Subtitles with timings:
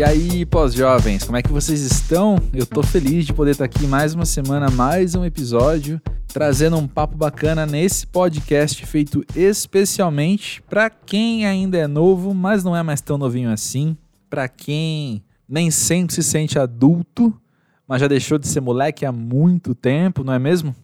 [0.00, 2.38] E aí, pós-jovens, como é que vocês estão?
[2.54, 6.88] Eu tô feliz de poder estar aqui mais uma semana, mais um episódio, trazendo um
[6.88, 13.02] papo bacana nesse podcast feito especialmente para quem ainda é novo, mas não é mais
[13.02, 13.94] tão novinho assim,
[14.30, 17.38] para quem nem sempre se sente adulto,
[17.86, 20.74] mas já deixou de ser moleque há muito tempo, não é mesmo?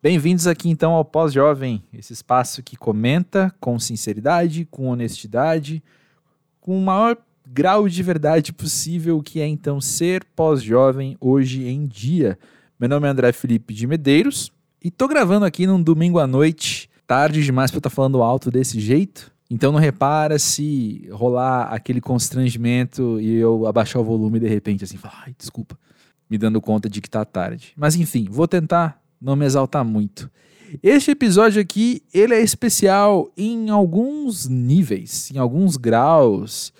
[0.00, 5.82] Bem-vindos aqui então ao Pós-Jovem, esse espaço que comenta com sinceridade, com honestidade,
[6.60, 7.16] com o maior
[7.50, 12.38] grau de verdade possível que é então ser pós-jovem hoje em dia.
[12.78, 14.52] Meu nome é André Felipe de Medeiros
[14.84, 18.50] e tô gravando aqui num domingo à noite, tarde demais para estar tá falando alto
[18.50, 19.32] desse jeito.
[19.50, 24.98] Então não repara se rolar aquele constrangimento e eu abaixar o volume de repente assim,
[24.98, 25.78] falar, ai, desculpa,
[26.28, 27.72] me dando conta de que tá tarde.
[27.76, 30.30] Mas enfim, vou tentar não me exaltar muito.
[30.82, 36.74] Este episódio aqui, ele é especial em alguns níveis, em alguns graus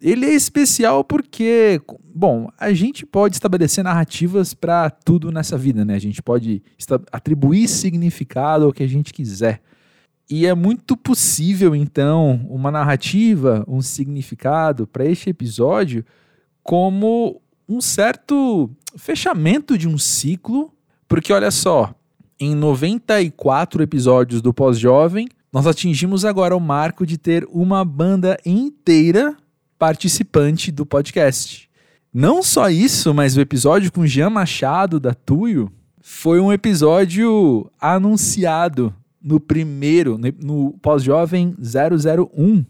[0.00, 1.80] ele é especial porque,
[2.14, 5.94] bom, a gente pode estabelecer narrativas para tudo nessa vida, né?
[5.94, 6.62] A gente pode
[7.10, 9.60] atribuir significado ao que a gente quiser.
[10.30, 16.04] E é muito possível, então, uma narrativa, um significado para este episódio
[16.62, 20.72] como um certo fechamento de um ciclo,
[21.08, 21.94] porque olha só,
[22.38, 29.34] em 94 episódios do Pós-Jovem, nós atingimos agora o marco de ter uma banda inteira
[29.78, 31.68] participante do podcast.
[32.12, 35.70] Não só isso, mas o episódio com Jean Machado da Tuyo
[36.00, 42.64] foi um episódio anunciado no primeiro, no pós-jovem 001,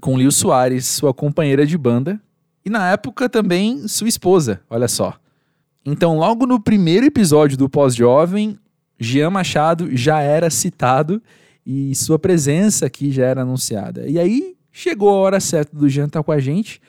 [0.00, 2.20] com Lil Soares, sua companheira de banda,
[2.64, 5.14] e na época também sua esposa, olha só.
[5.84, 8.58] Então, logo no primeiro episódio do pós-jovem,
[8.98, 11.22] Jean Machado já era citado
[11.64, 14.06] e sua presença aqui já era anunciada.
[14.08, 16.80] E aí Chegou a hora certa do Jean estar com a gente.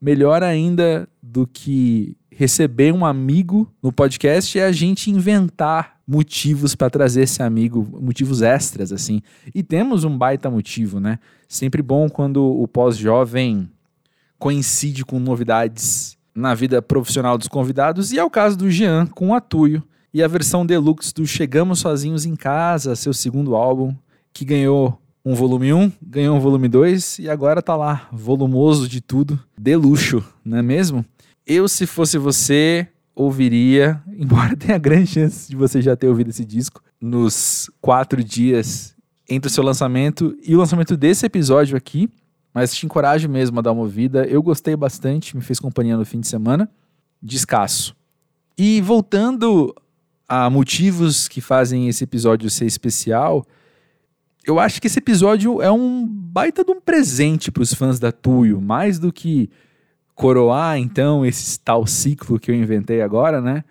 [0.00, 6.88] Melhor ainda do que receber um amigo no podcast é a gente inventar motivos para
[6.88, 9.20] trazer esse amigo, motivos extras, assim.
[9.54, 11.18] E temos um baita motivo, né?
[11.48, 13.68] Sempre bom quando o pós-jovem
[14.38, 19.30] coincide com novidades na vida profissional dos convidados, e é o caso do Jean com
[19.30, 19.82] o Atuio
[20.14, 23.94] e a versão deluxe do Chegamos Sozinhos em Casa, seu segundo álbum,
[24.32, 24.96] que ganhou
[25.28, 29.76] um volume 1, ganhou um volume 2 e agora tá lá, volumoso de tudo, de
[29.76, 31.04] luxo, não é mesmo?
[31.46, 36.46] Eu, se fosse você, ouviria, embora tenha grande chance de você já ter ouvido esse
[36.46, 38.96] disco, nos quatro dias
[39.28, 42.08] entre o seu lançamento e o lançamento desse episódio aqui.
[42.54, 44.24] Mas te encorajo mesmo a dar uma ouvida.
[44.24, 46.68] Eu gostei bastante, me fez companhia no fim de semana.
[47.22, 47.94] Descasso.
[48.56, 49.74] E voltando
[50.26, 53.46] a motivos que fazem esse episódio ser especial,
[54.48, 58.10] eu acho que esse episódio é um baita de um presente para os fãs da
[58.10, 59.50] Tuyo, mais do que
[60.14, 63.62] coroar então esse tal ciclo que eu inventei agora, né?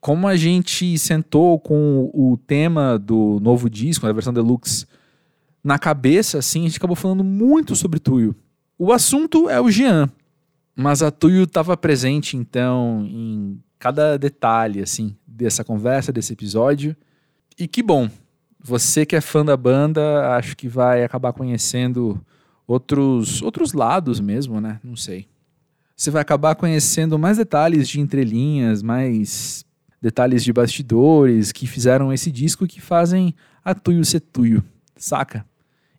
[0.00, 4.86] Como a gente sentou com o tema do novo disco, da versão deluxe,
[5.62, 8.36] na cabeça, assim, a gente acabou falando muito sobre Tuyo.
[8.78, 10.08] O assunto é o Jean,
[10.76, 16.96] mas a Tuyo estava presente então em cada detalhe, assim, dessa conversa, desse episódio.
[17.58, 18.08] E que bom,
[18.66, 22.20] você que é fã da banda, acho que vai acabar conhecendo
[22.66, 24.80] outros, outros lados mesmo, né?
[24.82, 25.28] Não sei.
[25.96, 29.64] Você vai acabar conhecendo mais detalhes de entrelinhas, mais
[30.02, 33.32] detalhes de bastidores que fizeram esse disco que fazem
[33.64, 34.64] a Tuyo ser Tuyo,
[34.96, 35.46] saca?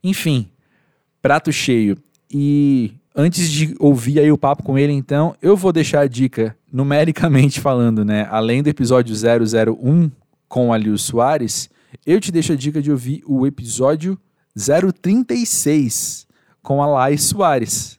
[0.03, 0.49] Enfim,
[1.21, 1.97] prato cheio.
[2.29, 6.55] E antes de ouvir aí o papo com ele, então, eu vou deixar a dica,
[6.71, 8.27] numericamente falando, né?
[8.29, 10.11] Além do episódio 001
[10.49, 11.69] com a Lil Soares,
[12.05, 14.19] eu te deixo a dica de ouvir o episódio
[14.55, 16.27] 036
[16.61, 17.97] com a Lai Soares.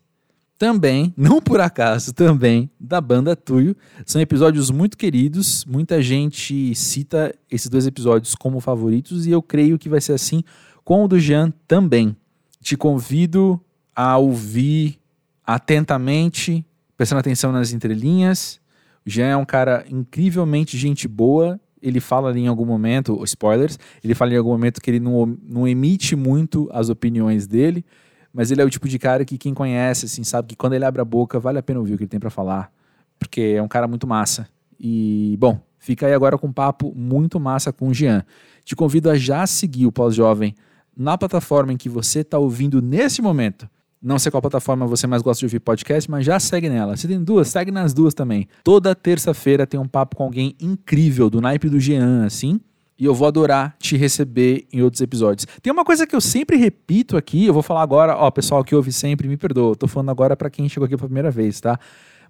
[0.59, 3.77] Também, não por acaso, também da banda Tuyo.
[4.05, 5.65] São episódios muito queridos.
[5.65, 10.43] Muita gente cita esses dois episódios como favoritos e eu creio que vai ser assim
[10.85, 12.17] com o do Jean também.
[12.61, 13.61] Te convido
[13.95, 14.99] a ouvir
[15.47, 16.67] atentamente,
[16.97, 18.61] prestando atenção nas entrelinhas.
[19.07, 24.15] O Jean é um cara incrivelmente gente boa ele fala em algum momento, spoilers, ele
[24.15, 27.85] fala em algum momento que ele não, não emite muito as opiniões dele,
[28.33, 30.85] mas ele é o tipo de cara que quem conhece, assim, sabe que quando ele
[30.85, 32.71] abre a boca, vale a pena ouvir o que ele tem para falar,
[33.19, 34.49] porque é um cara muito massa.
[34.79, 38.25] E, bom, fica aí agora com um papo muito massa com o Jean.
[38.65, 40.55] Te convido a já seguir o Pós-Jovem
[40.97, 43.69] na plataforma em que você está ouvindo nesse momento
[44.01, 46.97] não sei qual plataforma você mais gosta de ouvir podcast, mas já segue nela.
[46.97, 48.47] Se tem duas, segue nas duas também.
[48.63, 52.61] Toda terça-feira tem um papo com alguém incrível, do naipe do Jean, assim.
[52.99, 55.47] E eu vou adorar te receber em outros episódios.
[55.63, 58.75] Tem uma coisa que eu sempre repito aqui, eu vou falar agora, ó, pessoal que
[58.75, 61.61] ouve sempre, me perdoa, eu tô falando agora para quem chegou aqui pela primeira vez,
[61.61, 61.79] tá?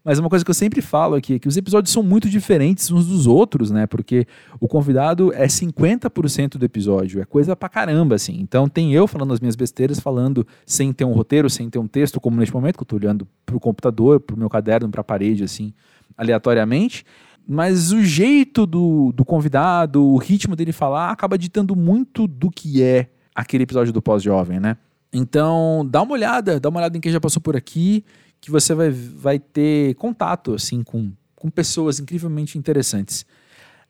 [0.04, 2.90] Mas uma coisa que eu sempre falo aqui é que os episódios são muito diferentes
[2.90, 3.86] uns dos outros, né?
[3.86, 4.26] Porque
[4.60, 8.38] o convidado é 50% do episódio, é coisa pra caramba, assim.
[8.40, 11.86] Então tem eu falando as minhas besteiras, falando sem ter um roteiro, sem ter um
[11.86, 15.44] texto, como neste momento que eu tô olhando pro computador, pro meu caderno, pra parede,
[15.44, 15.72] assim,
[16.16, 17.04] aleatoriamente.
[17.46, 22.82] Mas o jeito do, do convidado, o ritmo dele falar, acaba ditando muito do que
[22.82, 24.76] é aquele episódio do Pós-Jovem, né?
[25.12, 28.04] Então, dá uma olhada, dá uma olhada em quem já passou por aqui
[28.40, 33.24] que você vai, vai ter contato assim com, com pessoas incrivelmente interessantes.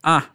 [0.03, 0.31] Ah,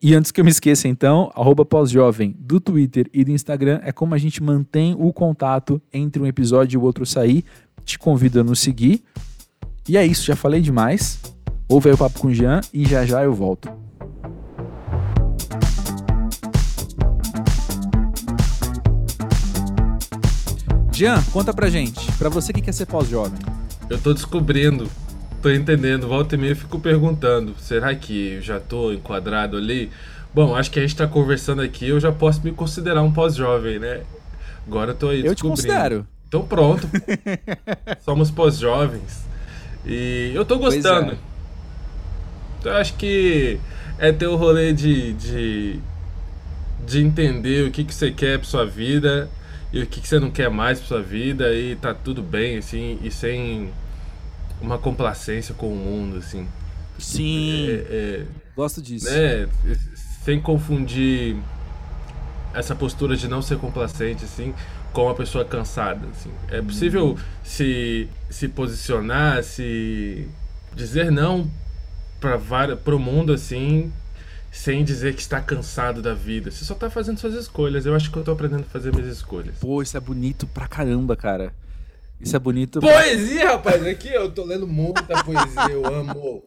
[0.00, 3.92] e antes que eu me esqueça, então, arroba pós-jovem do Twitter e do Instagram é
[3.92, 7.44] como a gente mantém o contato entre um episódio e o outro sair.
[7.84, 9.02] Te convido a nos seguir.
[9.88, 11.20] E é isso, já falei demais.
[11.68, 13.70] Ouve aí o papo com o Jean e já já eu volto.
[20.96, 22.10] Jean, conta pra gente.
[22.12, 23.38] Pra você que quer ser pós-jovem.
[23.90, 24.88] Eu tô descobrindo,
[25.42, 26.08] tô entendendo.
[26.08, 29.90] Volta e meia eu fico perguntando: será que eu já tô enquadrado ali?
[30.34, 33.78] Bom, acho que a gente tá conversando aqui, eu já posso me considerar um pós-jovem,
[33.78, 34.04] né?
[34.66, 35.34] Agora eu tô aí eu descobrindo.
[35.34, 36.06] Eu te considero.
[36.28, 36.88] Então pronto.
[38.02, 39.26] Somos pós-jovens.
[39.84, 41.12] E eu tô gostando.
[41.12, 41.16] É.
[42.58, 43.60] Então acho que
[43.98, 45.78] é ter o rolê de, de,
[46.86, 49.28] de entender o que, que você quer pra sua vida
[49.76, 52.56] e o que, que você não quer mais pra sua vida e tá tudo bem,
[52.56, 53.70] assim, e sem
[54.60, 56.48] uma complacência com o mundo, assim.
[56.98, 57.68] Sim.
[57.68, 58.26] É, é,
[58.56, 59.06] Gosto disso.
[59.10, 59.46] É,
[60.24, 61.36] sem confundir
[62.54, 64.54] essa postura de não ser complacente, assim,
[64.94, 66.30] com uma pessoa cansada, assim.
[66.48, 67.16] É possível hum.
[67.44, 70.26] se, se posicionar, se
[70.74, 71.50] dizer não
[72.18, 73.92] para o mundo, assim,
[74.56, 76.50] sem dizer que está cansado da vida.
[76.50, 77.84] Você só está fazendo suas escolhas.
[77.84, 79.56] Eu acho que eu estou aprendendo a fazer minhas escolhas.
[79.60, 81.52] Pô, isso é bonito pra caramba, cara.
[82.18, 82.80] Isso é bonito.
[82.80, 83.52] Poesia, pra...
[83.52, 83.86] rapaz.
[83.86, 86.42] Aqui eu tô lendo muita poesia, eu amo.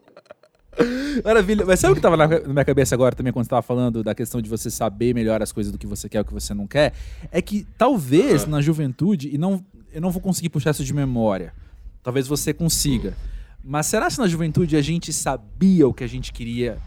[1.23, 1.65] Maravilha.
[1.65, 4.15] Mas sabe o que tava na minha cabeça agora também quando você tava falando da
[4.15, 6.53] questão de você saber melhor as coisas do que você quer e o que você
[6.53, 6.93] não quer?
[7.31, 9.63] É que talvez na juventude, e não,
[9.93, 11.53] eu não vou conseguir puxar isso de memória.
[12.01, 13.15] Talvez você consiga.
[13.63, 16.79] Mas será que na juventude a gente sabia o que a gente queria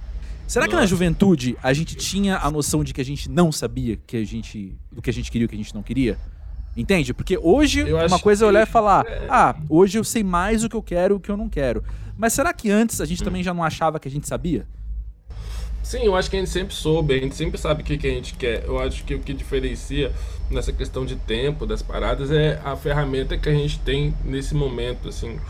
[0.53, 3.99] Será que na juventude a gente tinha a noção de que a gente não sabia
[4.07, 6.19] que a gente, do que a gente queria e o que a gente não queria?
[6.77, 7.15] Entende?
[7.15, 9.27] Porque hoje eu uma coisa é olhar e falar: é...
[9.31, 11.83] ah, hoje eu sei mais o que eu quero e o que eu não quero.
[12.19, 13.25] Mas será que antes a gente hum.
[13.25, 14.67] também já não achava que a gente sabia?
[15.83, 18.07] Sim, eu acho que a gente sempre soube, a gente sempre sabe o que, que
[18.07, 18.63] a gente quer.
[18.67, 20.13] Eu acho que o que diferencia
[20.51, 25.09] nessa questão de tempo das paradas é a ferramenta que a gente tem nesse momento,
[25.09, 25.41] assim.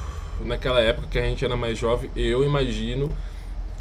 [0.44, 3.10] Naquela época que a gente era mais jovem, eu imagino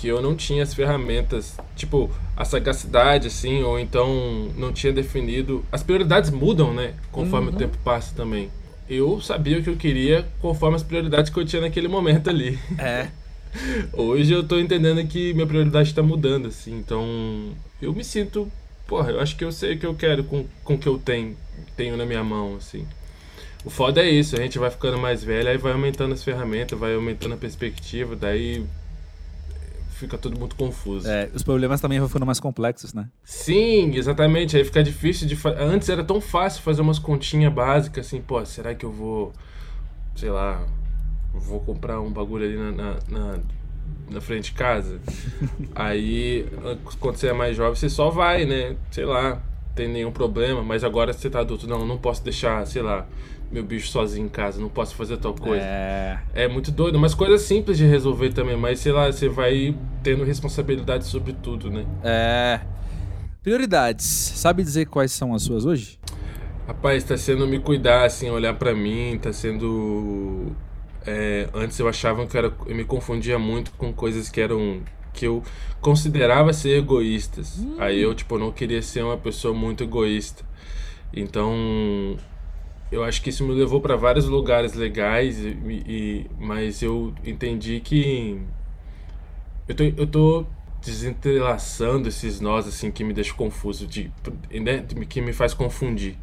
[0.01, 5.63] que eu não tinha as ferramentas, tipo, a sagacidade, assim, ou então não tinha definido.
[5.71, 6.95] As prioridades mudam, né?
[7.11, 7.53] Conforme uhum.
[7.53, 8.49] o tempo passa também.
[8.89, 12.57] Eu sabia o que eu queria conforme as prioridades que eu tinha naquele momento ali.
[12.79, 13.09] É.
[13.93, 17.05] Hoje eu tô entendendo que minha prioridade está mudando, assim, então
[17.79, 18.51] eu me sinto.
[18.87, 20.97] Porra, eu acho que eu sei o que eu quero com, com o que eu
[20.97, 21.37] tenho,
[21.77, 22.87] tenho na minha mão, assim.
[23.63, 26.77] O foda é isso, a gente vai ficando mais velho, aí vai aumentando as ferramentas,
[26.77, 28.65] vai aumentando a perspectiva, daí
[30.01, 31.07] fica tudo muito confuso.
[31.07, 33.07] É, os problemas também vão ficando mais complexos, né?
[33.23, 34.57] Sim, exatamente.
[34.57, 35.35] Aí fica difícil de.
[35.35, 35.51] Fa...
[35.51, 39.31] Antes era tão fácil fazer umas continhas básicas assim, pô, será que eu vou.
[40.15, 40.65] Sei lá.
[41.33, 43.39] Vou comprar um bagulho ali na, na, na,
[44.09, 44.99] na frente de casa?
[45.73, 46.45] Aí,
[46.99, 48.75] quando você é mais jovem, você só vai, né?
[48.89, 49.41] Sei lá,
[49.73, 53.07] tem nenhum problema, mas agora você tá adulto, não, não posso deixar, sei lá,
[53.51, 55.63] meu bicho sozinho em casa, não posso fazer tal coisa.
[55.63, 56.19] É.
[56.33, 60.23] É muito doido, mas coisas simples de resolver também, mas sei lá, você vai tendo
[60.23, 61.85] responsabilidade sobre tudo, né?
[62.03, 62.61] É.
[63.43, 64.05] Prioridades.
[64.05, 65.99] Sabe dizer quais são as suas hoje?
[66.67, 70.51] Rapaz, tá sendo me cuidar, assim, olhar para mim, tá sendo.
[71.05, 74.81] É, antes eu achava que era, eu me confundia muito com coisas que eram
[75.13, 75.43] que eu
[75.81, 77.57] considerava ser egoístas.
[77.59, 77.75] Hum.
[77.79, 80.43] Aí eu tipo não queria ser uma pessoa muito egoísta.
[81.13, 82.15] Então
[82.91, 85.57] eu acho que isso me levou para vários lugares legais, e,
[85.87, 88.39] e, mas eu entendi que
[89.67, 90.45] eu tô, eu tô
[90.83, 94.11] desentrelaçando esses nós assim que me deixam confuso, de,
[94.51, 96.17] né, que me faz confundir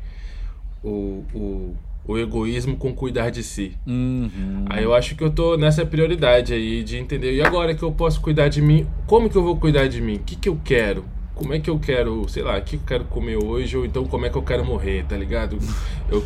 [0.82, 3.78] o, o, o egoísmo com cuidar de si.
[3.86, 4.64] Uhum.
[4.68, 7.92] Aí eu acho que eu tô nessa prioridade aí de entender, e agora que eu
[7.92, 10.16] posso cuidar de mim, como que eu vou cuidar de mim?
[10.16, 11.04] O que, que eu quero?
[11.38, 14.04] Como é que eu quero, sei lá, o que eu quero comer hoje, ou então
[14.04, 15.56] como é que eu quero morrer, tá ligado?
[16.10, 16.24] Eu,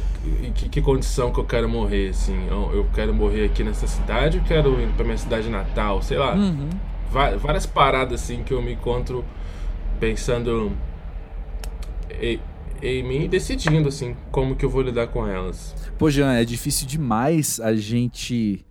[0.54, 2.46] que, que condição que eu quero morrer, assim?
[2.48, 6.16] Eu, eu, quero morrer aqui nessa cidade, eu quero ir pra minha cidade natal, sei
[6.16, 6.34] lá.
[6.34, 6.70] Uhum.
[7.10, 9.22] Várias paradas, assim, que eu me encontro
[10.00, 10.72] pensando
[12.18, 12.40] em,
[12.82, 15.74] em mim e decidindo, assim, como que eu vou lidar com elas.
[15.98, 18.64] Pô, Jean, é difícil demais a gente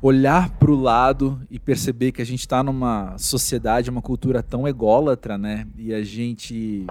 [0.00, 4.66] olhar para o lado e perceber que a gente está numa sociedade, uma cultura tão
[4.66, 5.66] ególatra, né?
[5.76, 6.86] E a gente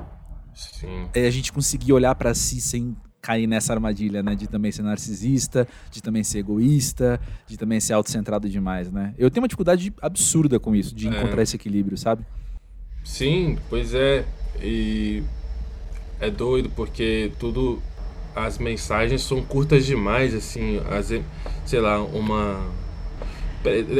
[0.54, 1.08] Sim.
[1.13, 4.36] é a gente conseguir olhar para si sem cair nessa armadilha, né?
[4.36, 9.15] De também ser narcisista, de também ser egoísta, de também ser autocentrado demais, né?
[9.18, 11.10] Eu tenho uma dificuldade absurda com isso, de É.
[11.10, 12.24] encontrar esse equilíbrio, sabe?
[13.04, 14.25] Sim, pois é.
[14.62, 15.24] E
[16.20, 17.82] é doido porque tudo.
[18.36, 20.82] As mensagens são curtas demais, assim.
[20.89, 21.12] As,
[21.65, 22.62] sei lá, uma.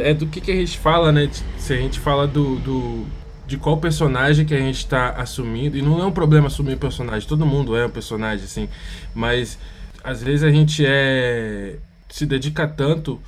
[0.02, 1.28] É do que, que a gente fala, né?
[1.58, 3.06] Se a gente fala do, do.
[3.46, 5.76] De qual personagem que a gente está assumindo.
[5.76, 8.68] E não é um problema assumir personagem, todo mundo é um personagem, assim.
[9.14, 9.58] Mas
[10.04, 11.76] às vezes a gente é.
[12.08, 13.20] Se dedica tanto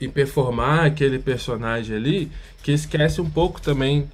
[0.00, 4.08] em performar aquele personagem ali que esquece um pouco também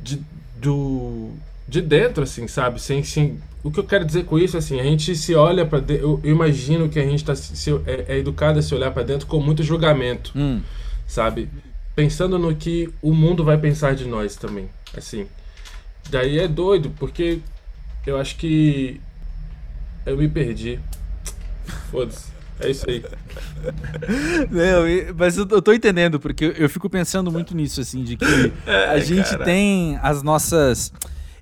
[0.00, 0.20] de,
[0.56, 1.30] do,
[1.68, 2.80] de dentro, assim, sabe?
[2.80, 5.80] Sem, sem, o que eu quero dizer com isso, assim, a gente se olha para
[5.80, 6.02] dentro.
[6.04, 9.02] Eu, eu imagino que a gente tá, se, é, é educado a se olhar para
[9.02, 10.60] dentro com muito julgamento, Hum.
[11.06, 11.48] sabe?
[11.94, 15.26] Pensando no que o mundo vai pensar de nós também, assim.
[16.08, 17.40] Daí é doido, porque
[18.06, 19.00] eu acho que
[20.06, 20.78] eu me perdi.
[21.90, 22.30] Foda-se.
[22.60, 23.02] É isso aí.
[24.50, 28.16] Não, mas eu, eu tô entendendo, porque eu, eu fico pensando muito nisso, assim, de
[28.16, 28.24] que
[28.88, 29.44] a gente cara.
[29.44, 30.92] tem as nossas.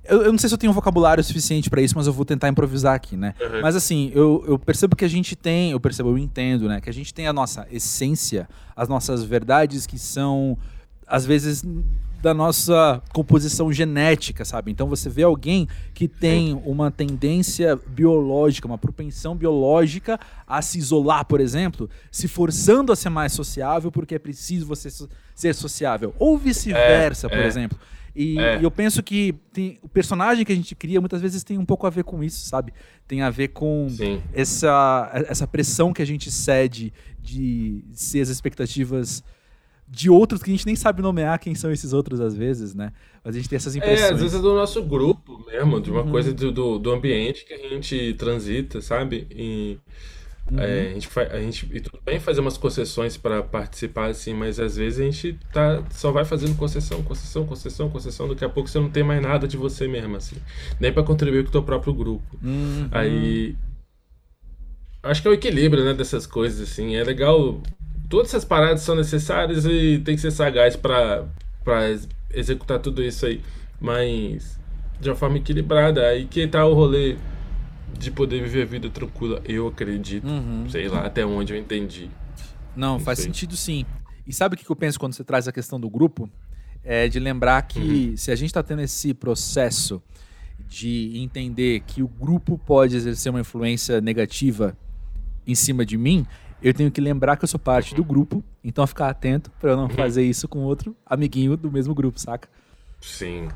[0.09, 2.25] Eu, eu não sei se eu tenho um vocabulário suficiente pra isso, mas eu vou
[2.25, 3.33] tentar improvisar aqui, né?
[3.39, 3.61] Uhum.
[3.61, 6.81] Mas assim, eu, eu percebo que a gente tem, eu percebo, eu entendo, né?
[6.81, 10.57] Que a gente tem a nossa essência, as nossas verdades que são,
[11.07, 11.63] às vezes,
[12.21, 14.71] da nossa composição genética, sabe?
[14.71, 21.25] Então você vê alguém que tem uma tendência biológica, uma propensão biológica a se isolar,
[21.25, 24.89] por exemplo, se forçando a ser mais sociável porque é preciso você
[25.33, 26.13] ser sociável.
[26.19, 27.47] Ou vice-versa, É, por é.
[27.47, 27.79] exemplo.
[28.21, 28.59] E, É.
[28.59, 31.63] e eu penso que tem- o personagem que a gente cria muitas vezes tem um
[31.63, 32.73] pouco a ver com isso, sabe?
[33.07, 34.21] Tem a ver com Sim.
[34.33, 39.23] essa, essa pressão que a gente cede de ser as expectativas
[39.87, 42.91] de outros que a gente nem sabe nomear quem são esses outros às vezes, né?
[43.23, 44.01] Mas a gente tem essas impressões.
[44.11, 46.11] É, às vezes é do nosso grupo mesmo, de uma Uhum.
[46.11, 49.27] coisa do, do, do ambiente que a gente transita, sabe?
[49.31, 49.77] E
[50.51, 50.59] Uhum.
[50.59, 51.69] é, a, gente a gente.
[51.71, 55.83] E tudo bem fazer umas concessões para participar, assim, mas às vezes a gente tá,
[55.91, 58.27] só vai fazendo concessão, concessão, concessão, concessão.
[58.27, 60.35] Daqui a pouco você não tem mais nada de você mesmo, assim.
[60.79, 62.37] Nem para contribuir com o teu próprio grupo.
[62.43, 62.87] Uhum.
[62.91, 63.55] Aí.
[65.01, 66.95] Acho que é o equilíbrio, né, dessas coisas, assim.
[66.95, 67.61] É legal.
[68.09, 70.77] Todas essas paradas são necessárias e tem que ser sagaz
[71.87, 73.41] ex- executar tudo isso aí.
[73.79, 74.59] Mas
[74.99, 76.05] de uma forma equilibrada.
[76.07, 77.15] Aí que tá o rolê
[77.97, 80.27] de poder viver a vida tranquila, eu acredito.
[80.27, 80.69] Uhum.
[80.69, 82.09] Sei lá, até onde eu entendi.
[82.75, 83.27] Não, Não faz sei.
[83.27, 83.85] sentido sim.
[84.25, 86.29] E sabe o que eu penso quando você traz a questão do grupo?
[86.83, 90.01] É de lembrar que se a gente está tendo esse processo
[90.67, 94.77] de entender que o grupo pode exercer uma influência negativa
[95.47, 96.25] em cima de mim,
[96.61, 99.77] eu tenho que lembrar que eu sou parte do grupo, então ficar atento para eu
[99.77, 102.47] não fazer isso com outro amiguinho do mesmo grupo, saca?
[103.01, 103.47] Sim.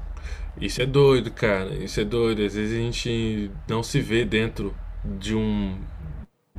[0.60, 1.74] Isso é doido, cara.
[1.76, 2.44] Isso é doido.
[2.44, 4.74] Às vezes a gente não se vê dentro
[5.04, 5.78] de um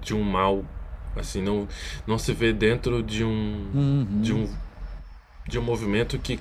[0.00, 0.64] de um mal,
[1.16, 1.66] assim, não
[2.06, 4.20] não se vê dentro de um Uhum.
[4.20, 4.48] de um
[5.48, 6.38] de um movimento que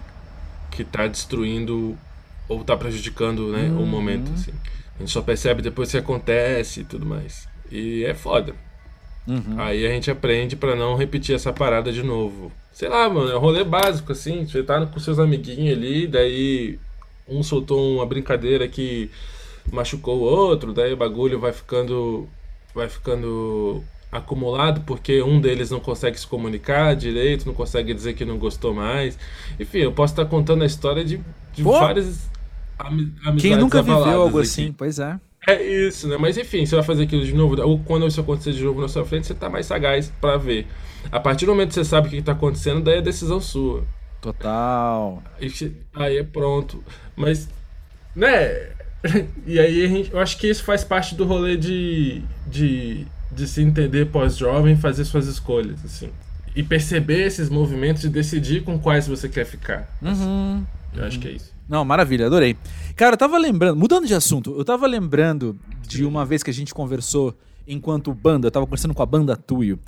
[0.71, 1.97] que tá destruindo
[2.49, 4.33] ou tá prejudicando, né, o momento, Uhum.
[4.33, 4.51] assim.
[4.95, 7.47] A gente só percebe depois que acontece e tudo mais.
[7.71, 8.53] E é foda.
[9.27, 9.55] Uhum.
[9.59, 12.51] Aí a gente aprende pra não repetir essa parada de novo.
[12.73, 14.45] Sei lá, mano, é um rolê básico, assim.
[14.45, 16.79] Você tá com seus amiguinhos ali, daí
[17.27, 19.09] um soltou uma brincadeira que
[19.71, 22.27] machucou o outro, daí o bagulho vai ficando.
[22.75, 28.25] Vai ficando acumulado porque um deles não consegue se comunicar direito, não consegue dizer que
[28.25, 29.17] não gostou mais.
[29.59, 31.19] Enfim, eu posso estar contando a história de,
[31.53, 31.71] de Pô!
[31.79, 32.29] várias
[32.77, 34.47] ami- amizades Quem nunca viveu algo aqui.
[34.47, 34.71] assim?
[34.71, 35.19] Pois é.
[35.47, 36.17] É isso, né?
[36.17, 38.87] Mas enfim, você vai fazer aquilo de novo, ou quando isso acontecer de novo na
[38.87, 40.67] sua frente, você tá mais sagaz pra ver.
[41.11, 43.83] A partir do momento que você sabe o que tá acontecendo, daí é decisão sua.
[44.21, 45.21] Total.
[45.93, 46.81] Aí é pronto.
[47.15, 47.49] Mas,
[48.15, 48.71] né?
[49.45, 53.47] E aí a gente, eu acho que isso faz parte do rolê de, de, de
[53.47, 56.09] se entender pós-jovem, fazer suas escolhas, assim.
[56.55, 59.89] E perceber esses movimentos e decidir com quais você quer ficar.
[60.01, 60.23] assim.
[60.23, 60.65] Uhum.
[60.95, 61.51] Eu acho que é isso.
[61.67, 62.55] Não, maravilha, adorei.
[62.95, 66.53] Cara, eu tava lembrando, mudando de assunto, eu tava lembrando de uma vez que a
[66.53, 67.35] gente conversou
[67.67, 69.79] enquanto banda, eu tava conversando com a banda Tuyo.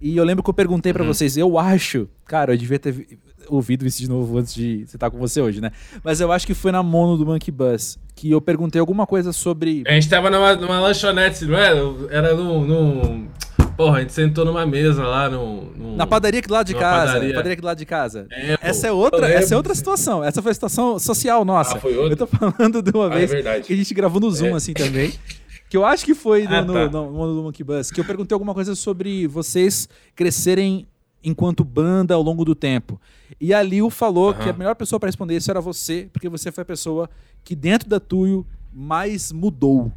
[0.00, 3.18] E eu lembro que eu perguntei pra vocês, eu acho, cara, eu devia ter vi-
[3.48, 5.70] ouvido isso de novo antes de estar com você hoje, né?
[6.02, 9.32] Mas eu acho que foi na mono do Monkey Bus, que eu perguntei alguma coisa
[9.32, 9.82] sobre.
[9.86, 11.78] A gente tava numa, numa lanchonete, não era?
[12.10, 12.64] Era num.
[12.64, 13.28] num
[13.76, 15.64] Porra, a gente sentou numa mesa lá no.
[15.72, 17.14] no Na padaria aqui do lado de casa.
[17.14, 17.34] Padaria.
[17.34, 18.26] padaria aqui do lado de casa.
[18.30, 20.22] É, essa é outra, essa é outra situação.
[20.22, 21.76] Essa foi a situação social nossa.
[21.76, 22.12] Ah, foi outra?
[22.12, 24.50] Eu tô falando de uma ah, é vez é que a gente gravou no Zoom,
[24.50, 24.52] é.
[24.52, 25.12] assim, também.
[25.74, 26.88] Que eu acho que foi ah, no, tá.
[26.88, 30.86] no, no, no Monkey Bus, que eu perguntei alguma coisa sobre vocês crescerem
[31.20, 33.00] enquanto banda ao longo do tempo.
[33.40, 34.38] E a Liu falou uhum.
[34.38, 37.10] que a melhor pessoa para responder isso era você, porque você foi a pessoa
[37.42, 39.90] que dentro da Tuyo mais mudou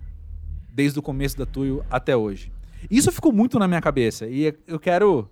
[0.74, 2.52] desde o começo da Tuyo até hoje.
[2.90, 5.30] Isso ficou muito na minha cabeça e eu quero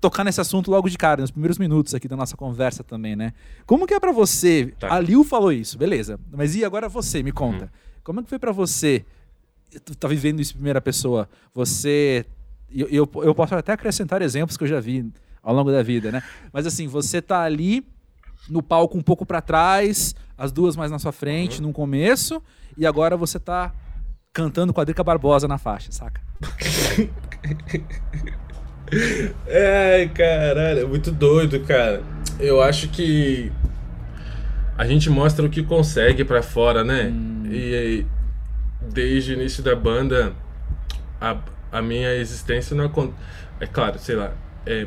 [0.00, 3.32] tocar nesse assunto logo de cara, nos primeiros minutos aqui da nossa conversa também, né?
[3.66, 4.72] Como que é para você?
[4.78, 4.94] Tá.
[4.94, 6.16] A Liu falou isso, beleza.
[6.30, 7.64] Mas e agora você, me conta.
[7.64, 7.70] Uhum.
[8.04, 9.04] Como é que foi para você?
[9.84, 11.28] Tu tá vivendo isso em primeira pessoa.
[11.54, 12.26] Você
[12.72, 15.12] eu, eu, eu posso até acrescentar exemplos que eu já vi
[15.42, 16.22] ao longo da vida, né?
[16.52, 17.84] Mas assim, você tá ali
[18.48, 21.68] no palco um pouco para trás, as duas mais na sua frente, uhum.
[21.68, 22.42] no começo,
[22.76, 23.72] e agora você tá
[24.32, 26.20] cantando com a Drica Barbosa na faixa, saca?
[29.46, 32.02] Ai, caralho, é muito doido, cara.
[32.38, 33.52] Eu acho que
[34.76, 37.08] a gente mostra o que consegue para fora, né?
[37.08, 37.42] Hum.
[37.50, 38.06] E
[38.92, 40.34] desde o início da banda,
[41.20, 41.36] a,
[41.72, 42.90] a minha existência não é,
[43.60, 44.32] é claro, sei lá,
[44.66, 44.86] é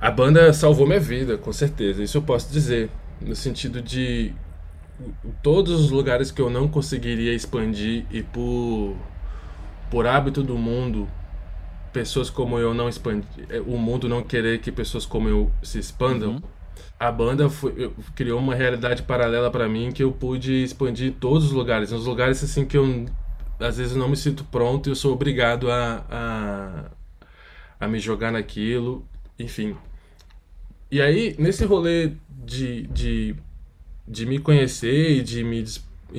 [0.00, 2.02] a banda salvou minha vida, com certeza.
[2.02, 2.90] Isso eu posso dizer.
[3.20, 4.32] No sentido de
[5.42, 8.96] todos os lugares que eu não conseguiria expandir e por,
[9.90, 11.06] por hábito do mundo,
[11.92, 15.78] pessoas como eu não expandir, é, o mundo não querer que pessoas como eu se
[15.78, 16.32] expandam.
[16.32, 16.42] Uhum.
[16.98, 21.46] A banda foi, criou uma realidade paralela para mim que eu pude expandir em todos
[21.46, 23.06] os lugares, nos lugares assim que eu
[23.58, 28.32] às vezes não me sinto pronto e eu sou obrigado a, a, a me jogar
[28.32, 29.04] naquilo,
[29.38, 29.76] enfim.
[30.90, 33.36] E aí, nesse rolê de, de,
[34.08, 35.64] de me conhecer e de me.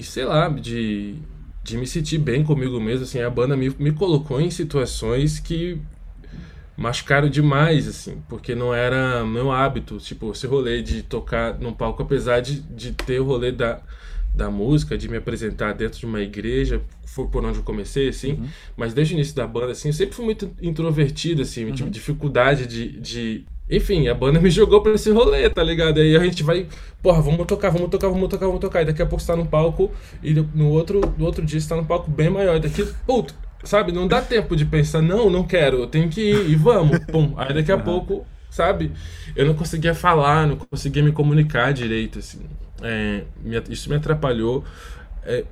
[0.01, 1.15] Sei lá, de,
[1.63, 5.81] de me sentir bem comigo mesmo, assim, a banda me, me colocou em situações que
[6.81, 12.01] machucaram demais, assim, porque não era meu hábito, tipo, esse rolê de tocar num palco,
[12.01, 13.81] apesar de, de ter o rolê da,
[14.33, 18.33] da música, de me apresentar dentro de uma igreja, foi por onde eu comecei, assim,
[18.33, 18.47] uhum.
[18.75, 21.73] mas desde o início da banda, assim, eu sempre fui muito introvertido, assim, uhum.
[21.73, 25.99] tive dificuldade de, de enfim, a banda me jogou pra esse rolê, tá ligado?
[25.99, 26.67] Aí a gente vai,
[27.01, 28.81] porra, vamos tocar, vamos tocar, vamos tocar, vamos tocar.
[28.81, 29.91] E daqui a pouco você tá no palco
[30.21, 32.57] e no outro, no outro dia você tá no palco bem maior.
[32.57, 33.91] E daqui, puto, sabe?
[33.91, 37.33] Não dá tempo de pensar, não, não quero, eu tenho que ir e vamos, pum.
[37.37, 37.81] Aí daqui a uhum.
[37.81, 38.91] pouco, sabe?
[39.35, 42.41] Eu não conseguia falar, não conseguia me comunicar direito, assim.
[42.81, 44.63] É, me, isso me atrapalhou
[45.23, 45.45] é,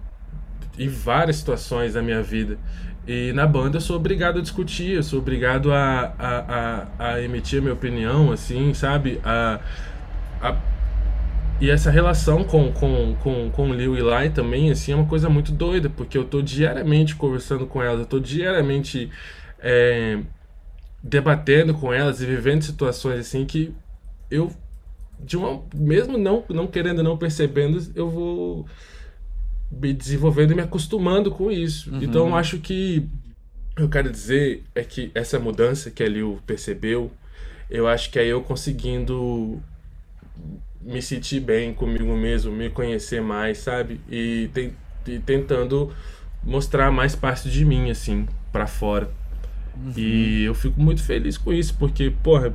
[0.77, 2.57] em várias situações da minha vida.
[3.07, 7.21] E na banda eu sou obrigado a discutir, eu sou obrigado a, a, a, a
[7.21, 9.19] emitir a minha opinião, assim, sabe?
[9.23, 9.59] A,
[10.41, 10.55] a,
[11.59, 15.29] e essa relação com, com, com, com Liu e Lai também, assim, é uma coisa
[15.29, 19.09] muito doida, porque eu tô diariamente conversando com elas, eu tô diariamente
[19.59, 20.19] é,
[21.03, 23.73] debatendo com elas e vivendo situações, assim, que
[24.31, 24.51] eu,
[25.19, 28.65] de uma, mesmo não, não querendo, não percebendo, eu vou
[29.69, 31.91] me desenvolvendo e me acostumando com isso.
[31.91, 32.01] Uhum.
[32.01, 33.07] Então, acho que
[33.77, 37.11] eu quero dizer é que essa mudança que a Liu percebeu,
[37.69, 39.61] eu acho que é eu conseguindo
[40.81, 43.99] me sentir bem comigo mesmo, me conhecer mais, sabe?
[44.09, 44.49] E,
[45.07, 45.91] e tentando
[46.43, 49.09] mostrar mais parte de mim, assim, para fora.
[49.75, 49.93] Uhum.
[49.95, 52.53] E eu fico muito feliz com isso, porque, porra,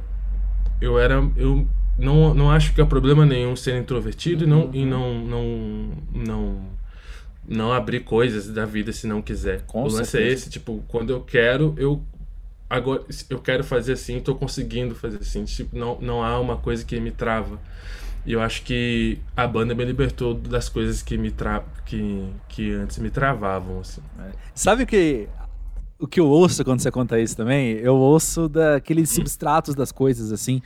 [0.81, 1.15] eu era.
[1.37, 1.67] Eu
[1.99, 4.71] não, não acho que é problema nenhum ser introvertido uhum.
[4.73, 6.75] e não, e não, não, não
[7.47, 9.63] não abrir coisas da vida se não quiser.
[9.67, 10.19] Com o lance certeza.
[10.19, 12.03] é esse, tipo, quando eu quero, eu
[12.69, 16.85] agora eu quero fazer assim, estou conseguindo fazer assim, tipo, não, não há uma coisa
[16.85, 17.59] que me trava.
[18.27, 22.73] E eu acho que a banda me libertou das coisas que me tra que, que
[22.73, 24.01] antes me travavam, assim.
[24.19, 24.31] É.
[24.55, 25.29] Sabe o que
[25.99, 27.73] o que eu ouço quando você conta isso também?
[27.73, 30.61] Eu ouço daqueles substratos das coisas assim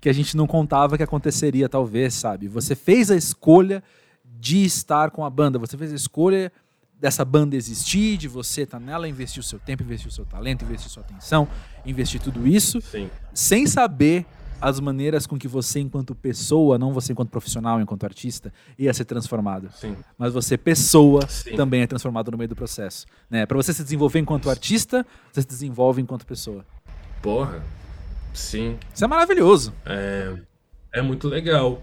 [0.00, 2.48] que a gente não contava que aconteceria talvez, sabe?
[2.48, 3.82] Você fez a escolha
[4.24, 5.58] de estar com a banda.
[5.60, 6.50] Você fez a escolha
[6.98, 10.24] dessa banda existir, de você estar tá nela, investir o seu tempo, investir o seu
[10.24, 11.46] talento, investir sua atenção,
[11.86, 13.08] investir tudo isso, Sim.
[13.32, 14.26] sem saber
[14.62, 19.04] as maneiras com que você, enquanto pessoa, não você enquanto profissional, enquanto artista, ia ser
[19.04, 19.68] transformado.
[19.72, 19.96] Sim.
[20.16, 21.56] Mas você, pessoa, Sim.
[21.56, 23.04] também é transformado no meio do processo.
[23.28, 23.44] Né?
[23.44, 26.64] Para você se desenvolver enquanto artista, você se desenvolve enquanto pessoa.
[27.20, 27.60] Porra,
[28.32, 28.78] sim.
[28.94, 29.74] Isso é maravilhoso.
[29.84, 30.32] É,
[30.94, 31.82] é muito legal.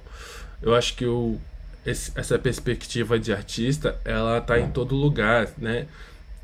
[0.61, 1.37] Eu acho que o,
[1.85, 5.85] esse, essa perspectiva de artista, ela tá em todo lugar, né?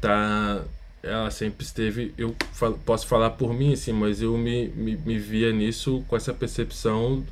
[0.02, 0.62] Tá,
[1.06, 5.20] ela sempre esteve, eu falo, posso falar por mim, assim, mas eu me, me, me
[5.20, 7.24] via nisso com essa percepção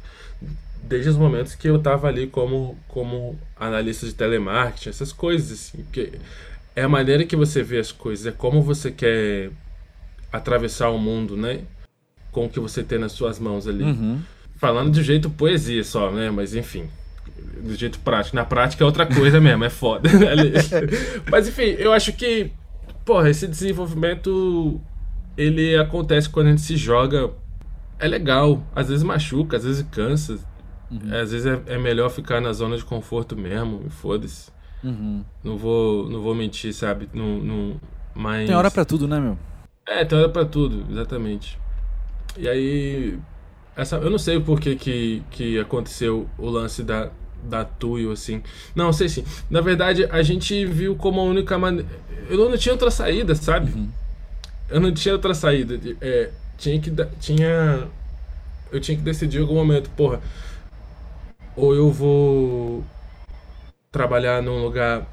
[0.83, 5.85] desde os momentos que eu estava ali como, como analista de telemarketing, essas coisas, assim,
[5.91, 6.13] que
[6.75, 9.49] é a maneira que você vê as coisas, é como você quer
[10.31, 11.61] atravessar o mundo, né?
[12.31, 13.83] Com o que você tem nas suas mãos ali.
[13.83, 14.19] Uhum.
[14.57, 16.31] Falando de jeito poesia só, né?
[16.31, 16.89] Mas enfim.
[17.61, 18.35] Do jeito prático.
[18.35, 20.09] Na prática é outra coisa mesmo, é foda.
[21.29, 22.51] Mas enfim, eu acho que,
[23.05, 24.79] porra, esse desenvolvimento
[25.37, 27.31] ele acontece quando a gente se joga.
[27.99, 28.63] É legal.
[28.75, 30.39] Às vezes machuca, às vezes cansa.
[30.91, 30.99] Uhum.
[31.21, 33.89] Às vezes é, é, melhor ficar na zona de conforto mesmo.
[33.89, 34.51] Foda-se.
[34.83, 35.23] Uhum.
[35.43, 37.09] Não, vou, não vou mentir, sabe?
[37.13, 37.81] Não, não,
[38.13, 38.47] mas...
[38.47, 39.37] Tem hora para tudo, né, meu?
[39.85, 41.57] É, tem hora pra tudo, exatamente.
[42.37, 43.19] E aí.
[43.75, 47.09] Essa, eu não sei o porquê que, que aconteceu o lance da,
[47.43, 48.41] da Tuyo, assim.
[48.75, 49.23] Não, sei sim.
[49.49, 51.89] Na verdade, a gente viu como a única maneira.
[52.29, 53.71] Eu não tinha outra saída, sabe?
[53.71, 53.89] Uhum.
[54.69, 55.79] Eu não tinha outra saída.
[56.01, 56.91] É, tinha que.
[57.19, 57.87] Tinha.
[58.71, 60.19] Eu tinha que decidir em algum momento, porra.
[61.55, 62.83] Ou eu vou
[63.91, 65.07] trabalhar num lugar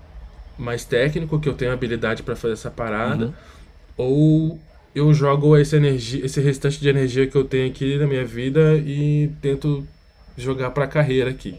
[0.57, 3.27] mais técnico, que eu tenho habilidade para fazer essa parada.
[3.27, 3.33] Uhum
[4.01, 4.59] ou
[4.95, 8.77] eu jogo essa energia, esse restante de energia que eu tenho aqui na minha vida
[8.77, 9.87] e tento
[10.37, 11.59] jogar para carreira aqui,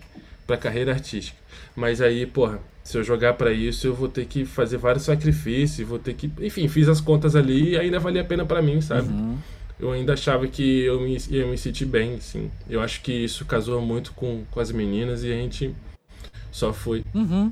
[0.51, 1.37] para carreira artística.
[1.75, 5.87] Mas aí, porra, se eu jogar para isso, eu vou ter que fazer vários sacrifícios,
[5.87, 8.81] vou ter que, enfim, fiz as contas ali e ainda valia a pena para mim,
[8.81, 9.07] sabe?
[9.07, 9.37] Uhum.
[9.79, 12.51] Eu ainda achava que eu me, ia me sentir bem, sim.
[12.69, 15.73] Eu acho que isso casou muito com, com as meninas e a gente
[16.51, 17.05] só foi.
[17.13, 17.49] Uhum.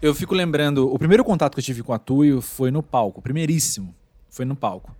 [0.00, 3.20] Eu fico lembrando, o primeiro contato que eu tive com a Tuyo foi no palco,
[3.20, 3.94] primeiríssimo
[4.30, 4.96] foi no palco.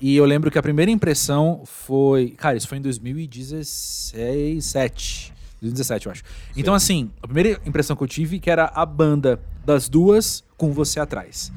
[0.00, 2.30] E eu lembro que a primeira impressão foi.
[2.30, 5.36] Cara, isso foi em 2017.
[5.60, 6.22] 2017, eu acho.
[6.56, 10.72] Então, assim, a primeira impressão que eu tive que era a banda das duas com
[10.72, 11.52] você atrás.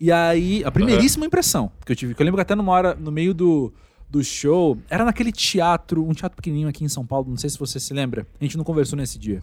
[0.00, 2.94] E aí, a primeiríssima impressão que eu tive, que eu lembro que até numa hora,
[2.94, 3.72] no meio do,
[4.08, 7.58] do show, era naquele teatro, um teatro pequenininho aqui em São Paulo, não sei se
[7.58, 8.26] você se lembra.
[8.40, 9.40] A gente não conversou nesse dia.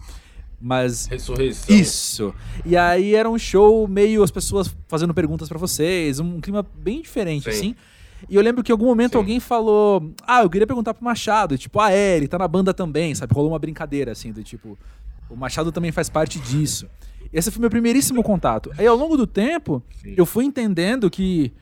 [0.60, 1.06] Mas.
[1.06, 1.76] Ressurreição.
[1.76, 2.34] Isso.
[2.64, 7.02] E aí era um show meio as pessoas fazendo perguntas para vocês, um clima bem
[7.02, 7.50] diferente, Sim.
[7.50, 7.76] assim.
[8.28, 9.18] E eu lembro que em algum momento Sim.
[9.18, 11.58] alguém falou: Ah, eu queria perguntar pro Machado.
[11.58, 13.34] Tipo, ah, é, ele tá na banda também, sabe?
[13.34, 14.78] Rolou uma brincadeira, assim, do tipo,
[15.28, 16.88] o Machado também faz parte disso.
[17.32, 18.70] Esse foi meu primeiríssimo contato.
[18.76, 20.14] Aí ao longo do tempo, Sim.
[20.16, 21.52] eu fui entendendo que.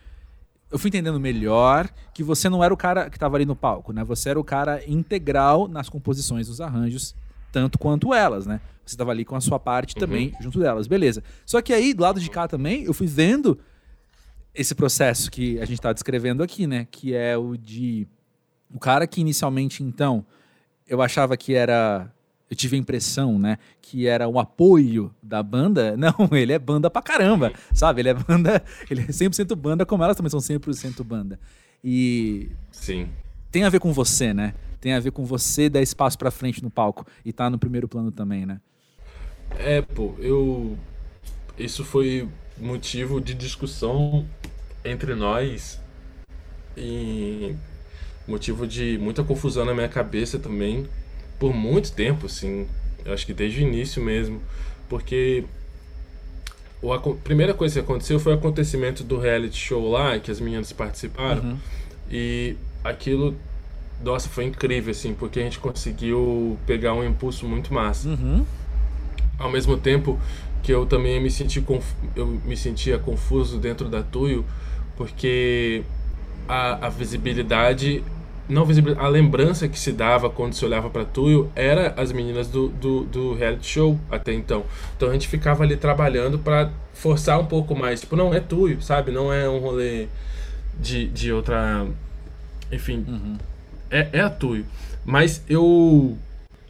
[0.70, 3.92] Eu fui entendendo melhor que você não era o cara que tava ali no palco,
[3.92, 4.04] né?
[4.04, 7.14] Você era o cara integral nas composições dos arranjos
[7.50, 8.60] tanto quanto elas, né?
[8.84, 10.00] Você estava ali com a sua parte uhum.
[10.00, 11.22] também junto delas, beleza.
[11.44, 13.58] Só que aí, do lado de cá também, eu fui vendo
[14.54, 16.86] esse processo que a gente está descrevendo aqui, né?
[16.90, 18.06] Que é o de.
[18.72, 20.24] O cara que inicialmente, então,
[20.88, 22.12] eu achava que era.
[22.50, 23.58] Eu tive a impressão, né?
[23.80, 25.94] Que era um apoio da banda.
[25.98, 28.02] Não, ele é banda pra caramba, sabe?
[28.02, 28.62] Ele é banda.
[28.90, 31.38] Ele é 100% banda, como elas também são 100% banda.
[31.82, 32.50] E.
[32.70, 33.08] Sim.
[33.50, 34.54] Tem a ver com você, né?
[34.80, 37.86] tem a ver com você dar espaço para frente no palco e tá no primeiro
[37.86, 38.60] plano também, né?
[39.58, 40.78] É, pô, eu
[41.58, 42.28] isso foi
[42.60, 44.26] motivo de discussão
[44.84, 45.80] entre nós
[46.76, 47.54] e
[48.26, 50.86] motivo de muita confusão na minha cabeça também
[51.38, 52.66] por muito tempo, assim.
[53.04, 54.40] Eu acho que desde o início mesmo,
[54.88, 55.44] porque
[56.82, 60.72] a primeira coisa que aconteceu foi o acontecimento do reality show lá, que as meninas
[60.72, 61.42] participaram.
[61.42, 61.58] Uhum.
[62.10, 63.36] E aquilo
[64.02, 68.08] nossa, foi incrível, assim, porque a gente conseguiu pegar um impulso muito massa.
[68.08, 68.44] Uhum.
[69.38, 70.18] Ao mesmo tempo
[70.62, 71.84] que eu também me senti conf...
[72.14, 74.44] eu me sentia confuso dentro da Tuyo,
[74.96, 75.82] porque
[76.48, 78.02] a, a visibilidade
[78.48, 82.48] não visibilidade, a lembrança que se dava quando se olhava para Tuyo era as meninas
[82.48, 84.64] do, do, do, reality show até então.
[84.96, 88.00] Então a gente ficava ali trabalhando para forçar um pouco mais.
[88.00, 89.12] Tipo, não é Tuyo, sabe?
[89.12, 90.08] Não é um rolê
[90.80, 91.86] de, de outra.
[92.72, 93.36] Enfim, uhum
[93.90, 94.64] é, é a Tuyo.
[95.04, 96.16] Mas eu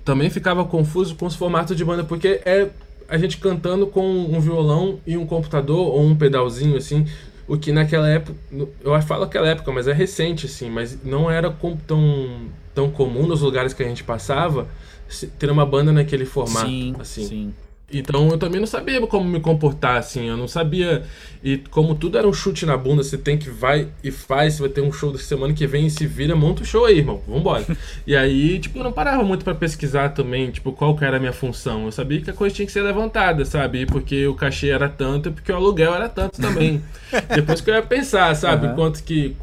[0.05, 2.71] também ficava confuso com os formatos de banda, porque é
[3.11, 7.05] a gente cantando com um violão e um computador ou um pedalzinho assim,
[7.47, 8.39] o que naquela época,
[8.81, 11.51] eu falo aquela época, mas é recente assim, mas não era
[11.87, 14.69] tão tão comum nos lugares que a gente passava
[15.39, 17.27] ter uma banda naquele formato sim, assim.
[17.27, 17.55] Sim.
[17.93, 21.03] Então eu também não sabia como me comportar assim, eu não sabia.
[21.43, 24.63] E como tudo era um chute na bunda, você tem que vai e faz, você
[24.63, 26.85] vai ter um show da semana que vem e se vira, monta o um show
[26.85, 27.65] aí, irmão, vambora.
[28.07, 31.21] e aí, tipo, eu não parava muito para pesquisar também, tipo, qual que era a
[31.21, 31.87] minha função.
[31.87, 33.87] Eu sabia que a coisa tinha que ser levantada, sabe?
[33.87, 36.83] Porque o cachê era tanto, porque o aluguel era tanto também.
[37.35, 38.67] Depois que eu ia pensar, sabe?
[38.69, 38.75] Uhum.
[38.75, 39.35] Quanto que.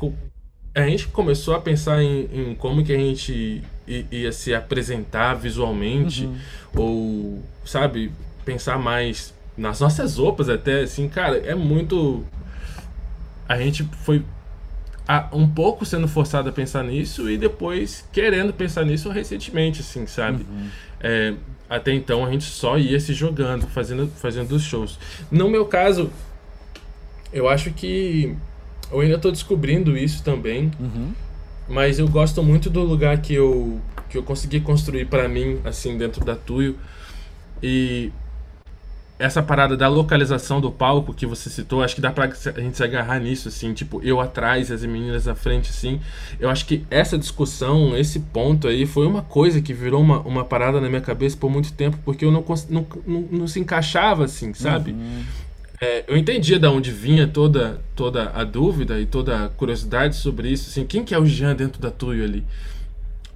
[0.75, 3.63] A gente começou a pensar em, em como que a gente
[4.11, 6.37] ia se apresentar visualmente, uhum.
[6.75, 8.11] ou, sabe,
[8.47, 12.23] pensar mais nas nossas roupas até, assim, cara, é muito.
[13.47, 14.23] A gente foi
[15.33, 20.45] um pouco sendo forçado a pensar nisso e depois querendo pensar nisso recentemente, assim, sabe?
[20.49, 20.69] Uhum.
[21.01, 21.33] É,
[21.69, 24.97] até então a gente só ia se jogando, fazendo, fazendo os shows.
[25.29, 26.09] No meu caso,
[27.33, 28.35] eu acho que
[28.91, 30.71] eu ainda tô descobrindo isso também.
[30.79, 31.11] Uhum.
[31.69, 35.97] Mas eu gosto muito do lugar que eu, que eu consegui construir para mim, assim,
[35.97, 36.77] dentro da Tuyo.
[37.61, 38.11] E
[39.19, 42.77] essa parada da localização do palco que você citou, acho que dá pra a gente
[42.77, 45.99] se agarrar nisso, assim, tipo, eu atrás e as meninas à frente, assim.
[46.39, 50.45] Eu acho que essa discussão, esse ponto aí, foi uma coisa que virou uma, uma
[50.45, 54.25] parada na minha cabeça por muito tempo, porque eu não, não, não, não se encaixava,
[54.25, 54.91] assim, sabe?
[54.91, 55.23] Uhum.
[55.81, 60.49] É, eu entendia de onde vinha toda, toda a dúvida e toda a curiosidade sobre
[60.49, 62.43] isso, assim, quem que é o Jean dentro da Tuyo ali?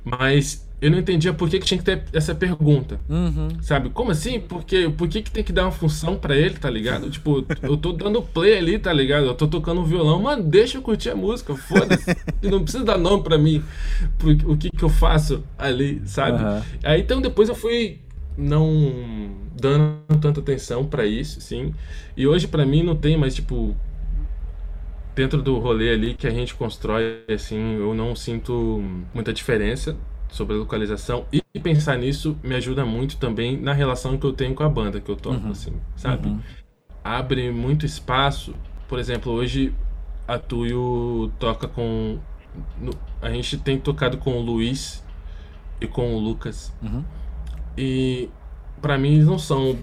[0.03, 2.99] Mas eu não entendia por que, que tinha que ter essa pergunta.
[3.07, 3.49] Uhum.
[3.61, 3.91] Sabe?
[3.91, 4.39] Como assim?
[4.39, 4.91] Por, quê?
[4.97, 7.07] por que, que tem que dar uma função para ele, tá ligado?
[7.07, 9.27] Tipo, eu tô dando play ali, tá ligado?
[9.27, 12.17] Eu tô tocando um violão, mano, deixa eu curtir a música, foda-se.
[12.41, 13.63] não precisa dar nome para mim,
[14.17, 16.43] pro, o que que eu faço ali, sabe?
[16.43, 16.61] Uhum.
[16.83, 17.99] Aí então depois eu fui
[18.35, 19.29] não
[19.61, 21.75] dando tanta atenção para isso, assim.
[22.17, 23.75] E hoje para mim não tem mais, tipo,
[25.13, 29.95] dentro do rolê ali que a gente constrói, assim, eu não sinto muita diferença
[30.31, 34.55] sobre a localização e pensar nisso me ajuda muito também na relação que eu tenho
[34.55, 35.51] com a banda que eu toco, uhum.
[35.51, 36.29] assim, sabe?
[36.29, 36.39] Uhum.
[37.03, 38.55] Abre muito espaço.
[38.87, 39.73] Por exemplo, hoje
[40.27, 42.19] a Tuyo toca com.
[43.21, 45.03] A gente tem tocado com o Luiz
[45.79, 46.71] e com o Lucas.
[46.81, 47.03] Uhum.
[47.77, 48.29] E
[48.81, 49.77] para mim eles não são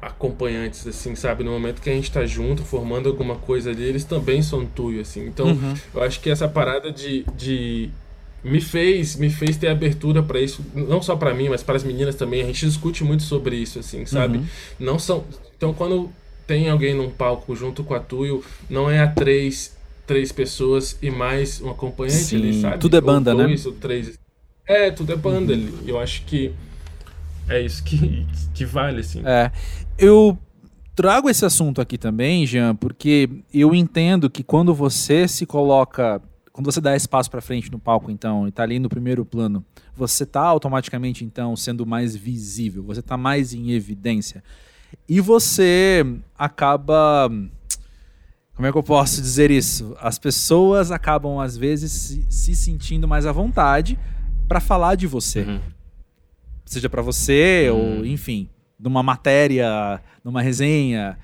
[0.00, 1.44] acompanhantes, assim, sabe?
[1.44, 5.00] No momento que a gente tá junto, formando alguma coisa ali, eles também são Tuyo,
[5.00, 5.26] assim.
[5.26, 5.74] Então, uhum.
[5.94, 7.90] eu acho que essa parada de, de
[8.44, 11.84] me fez me fez ter abertura para isso não só para mim mas para as
[11.84, 12.42] meninas também.
[12.42, 14.38] A gente discute muito sobre isso assim sabe?
[14.38, 14.46] Uhum.
[14.80, 15.24] não são
[15.56, 16.10] então quando
[16.46, 19.76] tem alguém num palco junto com a Tuyo não é a três
[20.06, 22.78] três pessoas e mais um acompanhante Sim, ali sabe?
[22.78, 23.46] tudo é banda ou né?
[23.46, 24.18] dois, ou três.
[24.66, 25.58] É tudo é banda uhum.
[25.58, 25.74] ali.
[25.86, 26.52] Eu acho que
[27.48, 29.22] é isso que que vale assim.
[29.24, 29.50] É.
[29.98, 30.36] Eu
[30.94, 36.20] trago esse assunto aqui também Jean porque eu entendo que quando você se coloca
[36.52, 39.64] quando você dá espaço para frente no palco, então, e está ali no primeiro plano,
[39.96, 44.44] você está automaticamente, então, sendo mais visível, você está mais em evidência.
[45.08, 46.04] E você
[46.36, 47.30] acaba.
[48.54, 49.96] Como é que eu posso dizer isso?
[49.98, 53.98] As pessoas acabam, às vezes, se, se sentindo mais à vontade
[54.46, 55.40] para falar de você.
[55.40, 55.60] Uhum.
[56.66, 57.98] Seja para você, uhum.
[57.98, 61.18] ou, enfim, numa matéria, numa resenha.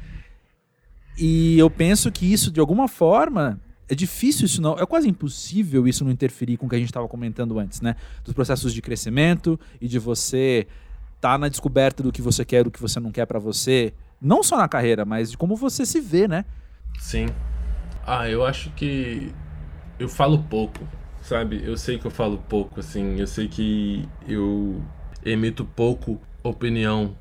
[1.19, 5.89] E eu penso que isso, de alguma forma, é difícil isso não, é quase impossível
[5.89, 7.97] isso não interferir com o que a gente estava comentando antes, né?
[8.23, 10.67] Dos processos de crescimento e de você
[11.17, 13.95] estar tá na descoberta do que você quer, do que você não quer para você,
[14.21, 16.45] não só na carreira, mas de como você se vê, né?
[16.99, 17.27] Sim.
[18.07, 19.33] Ah, eu acho que
[19.99, 20.87] eu falo pouco,
[21.23, 21.63] sabe?
[21.65, 24.83] Eu sei que eu falo pouco, assim, eu sei que eu
[25.25, 27.17] emito pouco opinião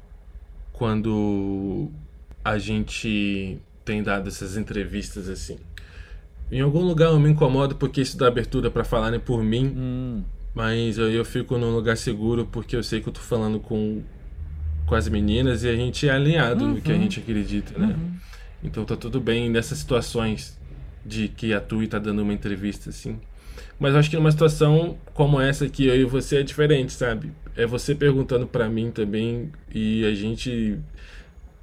[0.71, 1.89] quando
[2.43, 5.57] a gente tem dado essas entrevistas assim.
[6.51, 10.23] Em algum lugar eu me incomodo porque isso dá abertura para falarem por mim, hum.
[10.55, 14.01] mas eu, eu fico num lugar seguro porque eu sei que eu tô falando com,
[14.85, 16.73] com as meninas e a gente é alinhado uhum.
[16.75, 17.01] no que a uhum.
[17.01, 17.87] gente acredita, né?
[17.87, 18.11] Uhum.
[18.63, 20.57] Então tá tudo bem nessas situações
[21.05, 23.19] de que a Tui tá dando uma entrevista assim.
[23.79, 27.31] Mas eu acho que numa situação como essa aqui, eu e você é diferente, sabe?
[27.55, 30.79] É você perguntando para mim também e a gente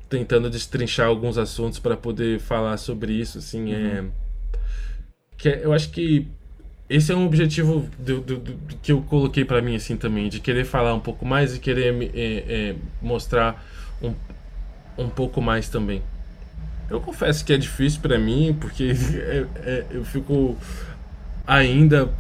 [0.09, 3.87] tentando destrinchar alguns assuntos para poder falar sobre isso, assim, é uhum.
[3.87, 4.24] é
[5.37, 6.27] que é, eu acho que
[6.89, 10.41] esse é um objetivo do, do, do que eu coloquei para mim assim também, de
[10.41, 13.65] querer falar um pouco mais e querer é, é, mostrar
[14.03, 14.13] um,
[14.99, 16.03] um pouco mais também.
[16.91, 20.57] Eu confesso que é difícil para mim, porque é, é, eu fico
[21.47, 22.11] ainda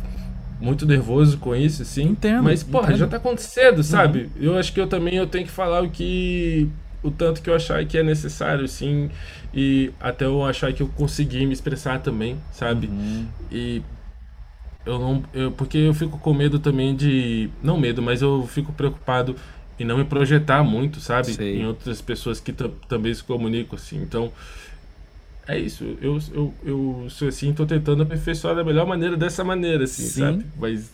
[0.60, 2.04] muito nervoso com isso, assim.
[2.04, 2.44] Entendo.
[2.44, 2.98] Mas, porra, entendo.
[2.98, 4.30] já tá acontecendo, sabe?
[4.36, 4.42] Uhum.
[4.42, 6.68] Eu acho que eu também eu tenho que falar o que.
[7.04, 9.10] O tanto que eu achar que é necessário, sim
[9.54, 12.88] e até eu achar que eu consegui me expressar também, sabe?
[12.88, 13.28] Uhum.
[13.52, 13.82] E
[14.84, 15.22] eu não.
[15.32, 17.48] Eu, porque eu fico com medo também de.
[17.62, 19.36] Não medo, mas eu fico preocupado
[19.78, 21.32] em não me projetar muito, sabe?
[21.32, 21.60] Sei.
[21.60, 24.02] Em outras pessoas que também se comunicam assim.
[24.02, 24.32] Então.
[25.46, 29.84] É isso, eu, eu, eu sou assim, tô tentando aperfeiçoar da melhor maneira dessa maneira,
[29.84, 30.20] assim, Sim.
[30.20, 30.46] sabe?
[30.58, 30.90] Mas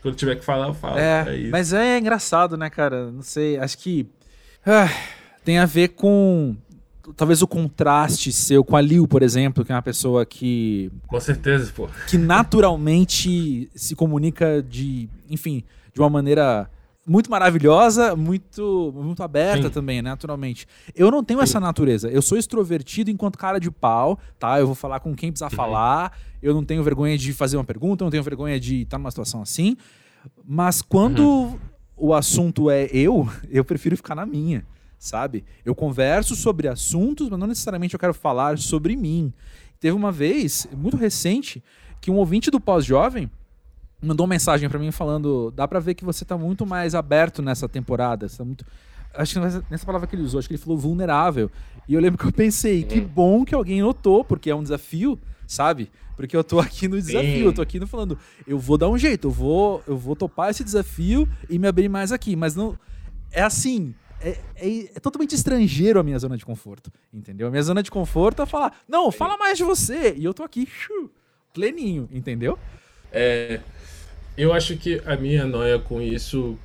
[0.00, 0.98] quando tiver que falar, eu falo.
[0.98, 3.10] É, é mas é engraçado, né, cara?
[3.10, 4.08] Não sei, acho que
[4.64, 4.88] ah,
[5.44, 6.56] tem a ver com
[7.16, 10.90] talvez o contraste seu com a Liu, por exemplo, que é uma pessoa que.
[11.06, 11.88] Com certeza, pô.
[12.08, 16.70] Que naturalmente se comunica de, enfim, de uma maneira
[17.04, 19.70] muito maravilhosa, muito muito aberta Sim.
[19.70, 20.66] também, né, naturalmente.
[20.94, 21.44] Eu não tenho Sim.
[21.44, 22.08] essa natureza.
[22.08, 24.60] Eu sou extrovertido enquanto cara de pau, tá?
[24.60, 25.56] Eu vou falar com quem precisar uhum.
[25.56, 26.16] falar.
[26.40, 29.10] Eu não tenho vergonha de fazer uma pergunta, eu não tenho vergonha de estar numa
[29.10, 29.76] situação assim.
[30.44, 31.58] Mas quando uhum.
[31.96, 34.64] o assunto é eu, eu prefiro ficar na minha
[35.02, 35.44] sabe?
[35.64, 39.32] Eu converso sobre assuntos, mas não necessariamente eu quero falar sobre mim.
[39.80, 41.62] teve uma vez, muito recente,
[42.00, 43.28] que um ouvinte do pós-jovem
[44.00, 47.42] mandou uma mensagem para mim falando: dá para ver que você tá muito mais aberto
[47.42, 48.28] nessa temporada.
[48.28, 48.64] Você tá muito.
[49.12, 51.50] Acho que nessa, palavra que ele usou, acho que ele falou vulnerável.
[51.88, 55.18] E eu lembro que eu pensei, que bom que alguém notou, porque é um desafio,
[55.48, 55.90] sabe?
[56.16, 58.96] Porque eu tô aqui no desafio, eu tô aqui no falando, eu vou dar um
[58.96, 62.36] jeito, eu vou, eu vou topar esse desafio e me abrir mais aqui.
[62.36, 62.78] Mas não.
[63.32, 63.94] É assim.
[64.24, 67.48] É, é- é totalmente estrangeiro a minha zona de conforto, entendeu?
[67.48, 70.14] A minha zona de conforto é falar, não, fala mais de você.
[70.16, 71.10] E eu tô aqui, chu,
[71.52, 72.58] pleninho, entendeu?
[73.10, 73.60] É,
[74.36, 76.56] eu acho que a minha noia com isso,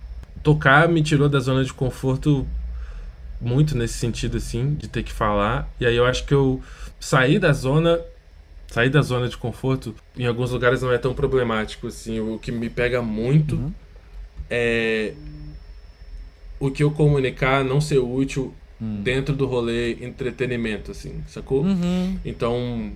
[0.43, 2.48] tocar me tirou da zona de conforto
[3.41, 5.67] muito nesse sentido, assim, de ter que falar.
[5.80, 6.62] E aí eu acho que eu
[7.00, 8.00] saí da zona.
[8.70, 12.20] Sair da zona de conforto em alguns lugares não é tão problemático assim.
[12.20, 13.74] O que me pega muito Uhum.
[14.50, 15.13] é
[16.60, 19.02] o que eu comunicar não ser útil Hum.
[19.02, 21.63] dentro do rolê entretenimento, assim, sacou?
[21.63, 22.20] Uhum.
[22.24, 22.91] Então,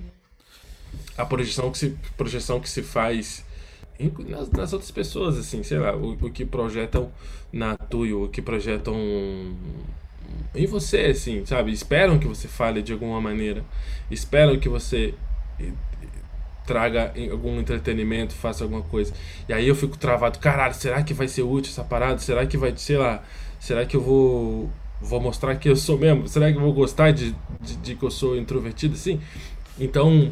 [1.18, 3.44] a projeção que se, projeção que se faz
[4.28, 7.12] nas, nas outras pessoas, assim, sei lá, o, o que projetam
[7.52, 8.96] na Tuyo, o que projetam
[10.54, 11.72] em você, assim, sabe?
[11.72, 13.64] Esperam que você fale de alguma maneira,
[14.10, 15.14] esperam que você
[16.66, 19.14] traga algum entretenimento, faça alguma coisa.
[19.48, 22.20] E aí eu fico travado, caralho, será que vai ser útil essa parada?
[22.20, 23.24] Será que vai, sei lá,
[23.62, 24.70] será que eu vou
[25.00, 26.28] vou mostrar que eu sou mesmo?
[26.28, 29.20] Será que eu vou gostar de, de, de que eu sou introvertido assim?
[29.80, 30.32] Então,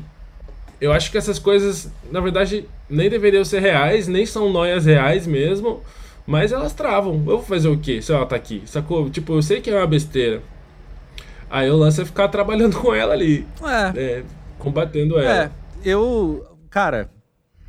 [0.80, 5.26] eu acho que essas coisas, na verdade, nem deveriam ser reais, nem são noias reais
[5.26, 5.82] mesmo,
[6.28, 7.14] mas elas travam.
[7.14, 8.62] Eu vou fazer o quê se ela tá aqui?
[8.66, 9.10] Sacou?
[9.10, 10.42] Tipo, eu sei que é uma besteira.
[11.50, 14.24] Aí o lance é ficar trabalhando com ela ali, É, é,
[14.60, 15.46] combatendo ela.
[15.46, 15.52] É,
[15.84, 17.10] eu, cara,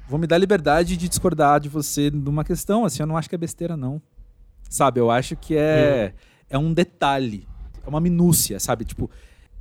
[0.06, 3.34] vou me dar liberdade de discordar de você numa questão, assim, eu não acho que
[3.34, 4.02] é besteira, não.
[4.70, 6.14] Sabe, eu acho que é,
[6.48, 7.44] é um detalhe,
[7.84, 8.84] é uma minúcia, sabe?
[8.84, 9.10] Tipo,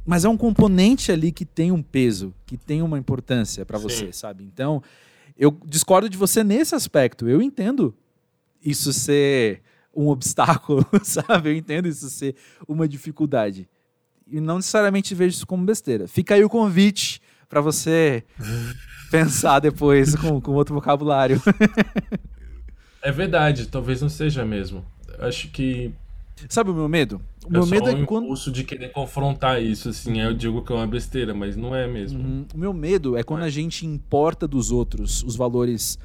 [0.06, 4.14] mas é um componente ali que tem um peso, que tem uma importância pra você,
[4.14, 4.44] sabe?
[4.44, 4.84] Então,
[5.36, 7.28] eu discordo de você nesse aspecto.
[7.28, 7.96] Eu entendo
[8.64, 9.64] isso ser
[9.96, 11.50] um obstáculo, sabe?
[11.50, 12.36] Eu entendo isso ser
[12.68, 13.68] uma dificuldade.
[14.28, 16.08] E não necessariamente vejo isso como besteira.
[16.08, 17.20] Fica aí o convite
[17.50, 18.24] pra você
[19.10, 21.42] pensar depois com, com outro vocabulário.
[23.02, 24.86] É verdade, talvez não seja mesmo.
[25.20, 25.94] Acho que
[26.48, 27.20] Sabe o meu medo?
[27.44, 28.24] O é meu medo um é quando.
[28.26, 30.22] impulso de querer confrontar isso, assim.
[30.22, 32.20] Eu digo que é uma besteira, mas não é mesmo.
[32.20, 32.46] Uhum.
[32.54, 36.00] O meu medo é quando a gente importa dos outros os valores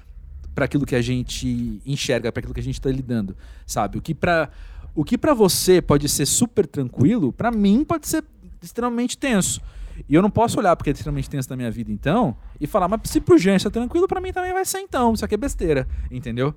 [0.55, 3.99] para aquilo que a gente enxerga, para aquilo que a gente tá lidando, sabe?
[3.99, 4.49] O que para
[4.95, 8.25] o que para você pode ser super tranquilo, para mim pode ser
[8.63, 9.61] extremamente tenso.
[10.09, 12.89] E eu não posso olhar porque é extremamente tenso na minha vida então e falar,
[12.89, 15.15] mas se pro Jean isso é tranquilo, para mim também vai ser então.
[15.15, 16.55] Isso aqui é besteira, entendeu?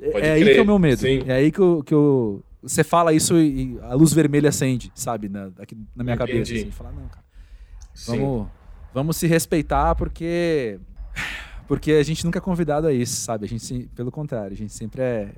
[0.00, 1.00] É- Pode é aí crer, que é o meu medo.
[1.00, 1.22] sim.
[1.26, 5.28] É aí que eu, que eu você fala isso e a luz vermelha acende, sabe,
[5.28, 6.62] na, aqui na minha cabeça, Entendi.
[6.62, 7.24] assim, falar, não, cara.
[7.94, 8.18] Sim.
[8.18, 8.48] Vamos,
[8.92, 10.78] vamos se respeitar porque
[11.68, 13.44] porque a gente nunca é convidado a isso, sabe?
[13.44, 15.28] A gente, pelo contrário, a gente sempre é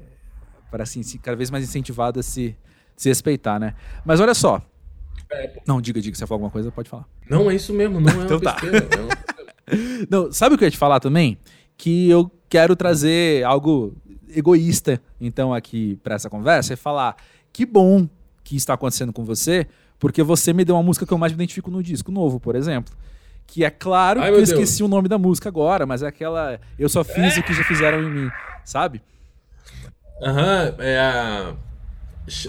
[0.71, 2.57] para assim, cada vez mais incentivado a se,
[2.97, 3.75] se respeitar, né?
[4.05, 4.61] Mas olha só.
[5.31, 5.61] É.
[5.67, 7.07] Não, diga, diga, se você falar alguma coisa, pode falar.
[7.29, 8.53] Não, é isso mesmo, não é Então tá.
[8.53, 8.79] besteira.
[8.91, 9.17] é uma-
[10.11, 11.37] Não, sabe o que eu ia te falar também?
[11.77, 13.95] Que eu quero trazer algo
[14.35, 17.17] egoísta, então, aqui pra essa conversa e falar
[17.53, 18.09] que bom
[18.45, 19.67] que está acontecendo com você,
[19.99, 22.55] porque você me deu uma música que eu mais me identifico no disco novo, por
[22.55, 22.95] exemplo.
[23.47, 26.09] Que é claro Ai, que eu meu esqueci o nome da música agora, mas é
[26.09, 26.61] aquela.
[26.79, 28.31] Eu só fiz o que já fizeram em mim,
[28.65, 29.01] sabe?
[30.23, 31.55] Aham, é a.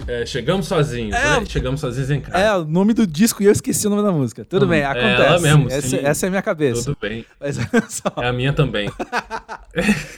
[0.08, 1.40] É, chegamos sozinhos, É.
[1.40, 1.46] né?
[1.46, 2.38] Chegamos sozinhos em casa.
[2.38, 4.44] É o nome do disco e eu esqueci o nome da música.
[4.44, 5.22] Tudo bem, é acontece.
[5.22, 6.00] ela mesmo, essa, sim.
[6.04, 6.84] essa é a minha cabeça.
[6.84, 7.24] Tudo bem.
[7.40, 7.58] Mas
[7.90, 8.22] só.
[8.24, 8.90] É a minha também.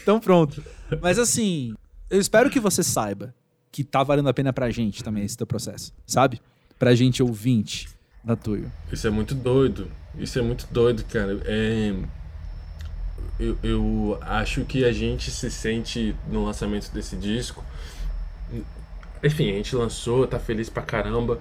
[0.02, 0.64] Então pronto.
[1.02, 1.74] Mas assim,
[2.10, 3.34] eu espero que você saiba
[3.72, 6.42] que tá valendo a pena pra gente também esse teu processo, sabe?
[6.78, 7.88] Pra gente ouvinte
[8.24, 8.72] da Tuyo.
[8.92, 9.90] Isso é muito doido.
[10.18, 11.40] Isso é muito doido, cara.
[11.46, 11.94] É,
[13.40, 17.64] Eu, eu acho que a gente se sente no lançamento desse disco.
[19.24, 21.40] Enfim, a gente lançou, tá feliz pra caramba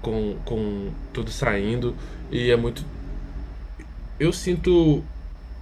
[0.00, 1.94] com, com tudo saindo.
[2.30, 2.84] E é muito.
[4.18, 5.02] Eu sinto,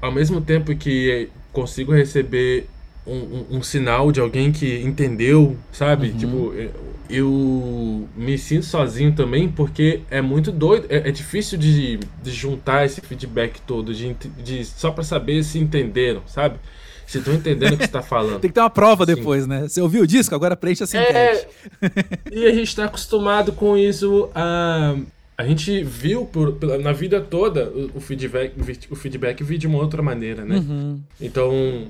[0.00, 2.68] ao mesmo tempo que consigo receber
[3.06, 6.08] um, um- um sinal de alguém que entendeu, sabe?
[6.10, 6.16] Uhum.
[6.16, 6.70] Tipo, eu,
[7.10, 10.86] eu me sinto sozinho também porque é muito doido.
[10.88, 15.58] É, é difícil de, de juntar esse feedback todo, de, de, só pra saber se
[15.58, 16.56] entenderam, sabe?
[17.06, 18.40] Se estão entendendo o que você tá falando.
[18.40, 19.14] Tem que ter uma prova Sim.
[19.16, 19.68] depois, né?
[19.68, 20.34] Você ouviu o disco?
[20.34, 20.96] Agora preencha essa.
[20.96, 21.46] É,
[22.30, 24.30] e a gente tá acostumado com isso.
[24.34, 24.94] A,
[25.36, 28.54] a gente viu por, pela- na vida toda o, o feedback,
[28.90, 30.56] o feedback vir de uma outra maneira, né?
[30.56, 31.00] Uhum.
[31.20, 31.88] Então,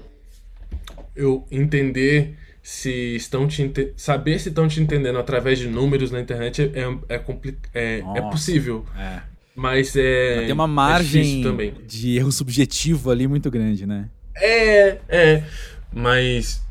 [1.15, 6.21] eu entender se estão te ente- saber se estão te entendendo através de números na
[6.21, 8.23] internet é, é, compli- é, é Nossa.
[8.31, 8.85] possível.
[8.97, 9.21] É.
[9.55, 10.43] Mas é.
[10.45, 11.75] Tem uma é margem também.
[11.87, 14.09] de erro subjetivo ali muito grande, né?
[14.37, 15.45] É, é.
[15.93, 16.63] Mas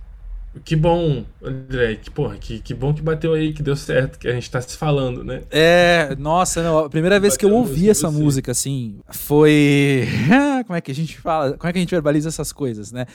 [0.65, 1.95] que bom, André.
[1.95, 4.59] Que, porra, que, que bom que bateu aí, que deu certo, que a gente tá
[4.61, 5.43] se falando, né?
[5.51, 10.07] É, nossa, não, a primeira vez que eu ouvi essa música, assim, foi.
[10.65, 11.57] Como é que a gente fala?
[11.57, 13.05] Como é que a gente verbaliza essas coisas, né?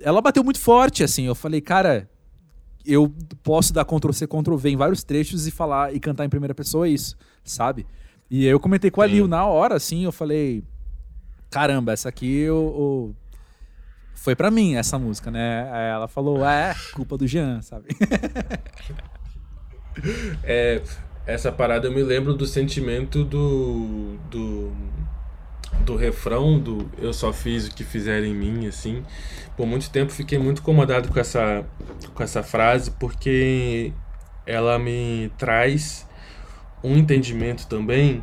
[0.00, 1.24] Ela bateu muito forte, assim.
[1.24, 2.08] Eu falei, cara,
[2.84, 6.28] eu posso dar Ctrl C, Ctrl V em vários trechos e falar e cantar em
[6.28, 7.86] primeira pessoa isso, sabe?
[8.30, 9.14] E eu comentei com a Sim.
[9.14, 10.62] Lil na hora, assim, eu falei,
[11.50, 13.16] caramba, essa aqui eu, eu-
[14.14, 15.70] foi pra mim essa música, né?
[15.72, 17.88] Aí ela falou, é, culpa do Jean, sabe?
[20.44, 20.82] É,
[21.26, 24.18] essa parada eu me lembro do sentimento do.
[24.30, 24.72] do.
[25.84, 29.02] Do refrão do Eu só fiz o que fizeram em mim, assim.
[29.56, 31.64] Por muito tempo fiquei muito incomodado com essa,
[32.14, 33.92] com essa frase, porque
[34.46, 36.06] ela me traz
[36.82, 38.22] um entendimento também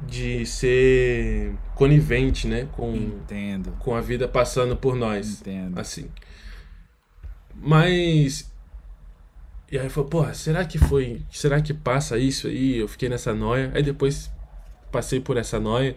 [0.00, 2.68] de ser conivente, né?
[2.72, 5.40] Com, Entendo, com a vida passando por nós.
[5.40, 5.78] entendo.
[5.78, 6.10] Assim.
[7.54, 8.50] Mas.
[9.70, 11.22] E aí foi, porra, será que foi.
[11.30, 12.78] Será que passa isso aí?
[12.78, 13.70] Eu fiquei nessa noia.
[13.74, 14.30] Aí depois
[14.90, 15.96] passei por essa noia.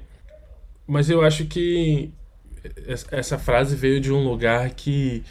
[0.87, 2.11] Mas eu acho que
[2.87, 5.23] es- essa frase veio de um lugar que.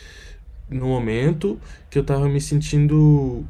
[0.68, 3.44] No momento que eu tava me sentindo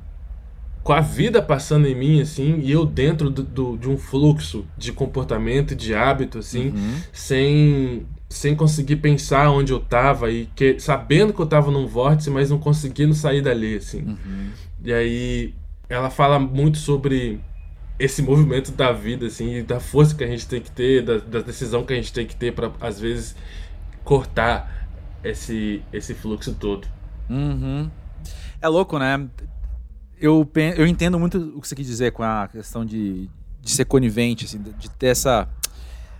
[0.83, 4.67] com a vida passando em mim, assim, e eu dentro do, do- de um fluxo
[4.77, 6.97] de comportamento, de hábito, assim, Uhum.
[7.13, 12.29] sem, sem conseguir pensar onde eu tava e que, sabendo que eu tava num vórtice,
[12.31, 14.01] mas não conseguindo sair dali, assim.
[14.03, 14.49] Uhum.
[14.85, 15.55] E aí
[15.89, 17.39] ela fala muito sobre
[17.99, 21.41] esse movimento da vida, assim, da força que a gente tem que ter, da, da
[21.41, 23.37] decisão que a gente tem que ter para às vezes
[24.05, 24.89] cortar
[25.23, 26.87] esse, esse fluxo todo.
[27.29, 27.91] Uhum.
[28.61, 29.29] É louco, né?
[30.21, 33.29] Eu, eu entendo muito o que você quis dizer com a questão de,
[33.61, 35.49] de ser conivente, assim, de ter essa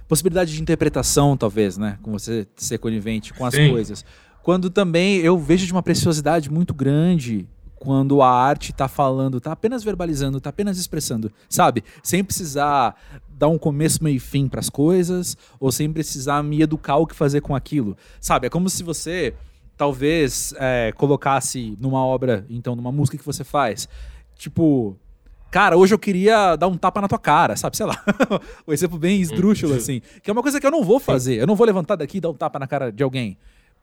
[0.09, 1.99] possibilidade de interpretação, talvez, né?
[2.03, 3.71] Com você ser conivente com as Sim.
[3.71, 4.05] coisas.
[4.43, 7.49] Quando também eu vejo de uma preciosidade muito grande
[7.83, 11.83] quando a arte tá falando, tá apenas verbalizando, tá apenas expressando, sabe?
[12.01, 12.95] Sem precisar
[13.29, 17.15] dar um começo, meio e fim pras coisas, ou sem precisar me educar o que
[17.17, 18.47] fazer com aquilo, sabe?
[18.47, 19.35] É como se você
[19.77, 23.89] talvez é, colocasse numa obra, então, numa música que você faz,
[24.37, 24.97] tipo,
[25.51, 27.77] cara, hoje eu queria dar um tapa na tua cara, sabe?
[27.77, 28.01] Sei lá.
[28.65, 30.01] um exemplo bem esdrúxulo, assim.
[30.23, 31.35] Que é uma coisa que eu não vou fazer.
[31.35, 33.37] Eu não vou levantar daqui e dar um tapa na cara de alguém.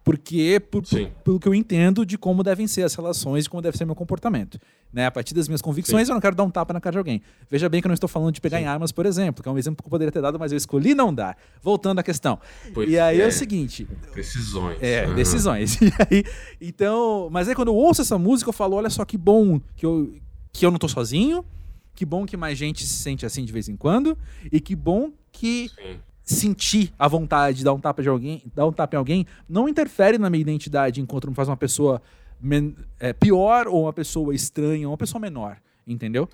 [0.04, 1.12] Porque, por, por- Sim.
[1.24, 3.94] pelo que eu entendo de como devem ser as relações e como deve ser meu
[3.96, 4.58] comportamento.
[4.92, 5.06] Né?
[5.06, 7.22] A partir das minhas convicções, eu não quero dar um tapa na cara de alguém.
[7.50, 9.52] Veja bem que eu não estou falando de pegar em armas, por exemplo, que é
[9.52, 11.38] um exemplo que eu poderia ter dado, mas eu escolhi não dar.
[11.62, 12.40] Voltando à questão.
[12.74, 13.26] Pois e aí é.
[13.26, 13.28] é.
[13.28, 14.78] o seguinte: Decisões.
[14.82, 15.16] é, Aham.
[15.16, 15.78] decisões.
[15.82, 16.24] E aí,
[16.60, 19.86] então, mas aí quando eu ouço essa música, eu falo, olha só que bom que
[19.86, 20.14] eu,
[20.52, 21.46] que eu não tô sozinho,
[21.94, 24.18] que bom que mais gente se sente assim de vez em quando,
[24.52, 26.00] e que bom que Sim.
[26.34, 29.68] Sentir a vontade de dar um tapa de alguém, dar um tapa em alguém, não
[29.68, 32.02] interfere na minha identidade enquanto me faz uma pessoa
[32.40, 35.58] men- é, pior ou uma pessoa estranha, ou uma pessoa menor,
[35.88, 36.30] entendeu?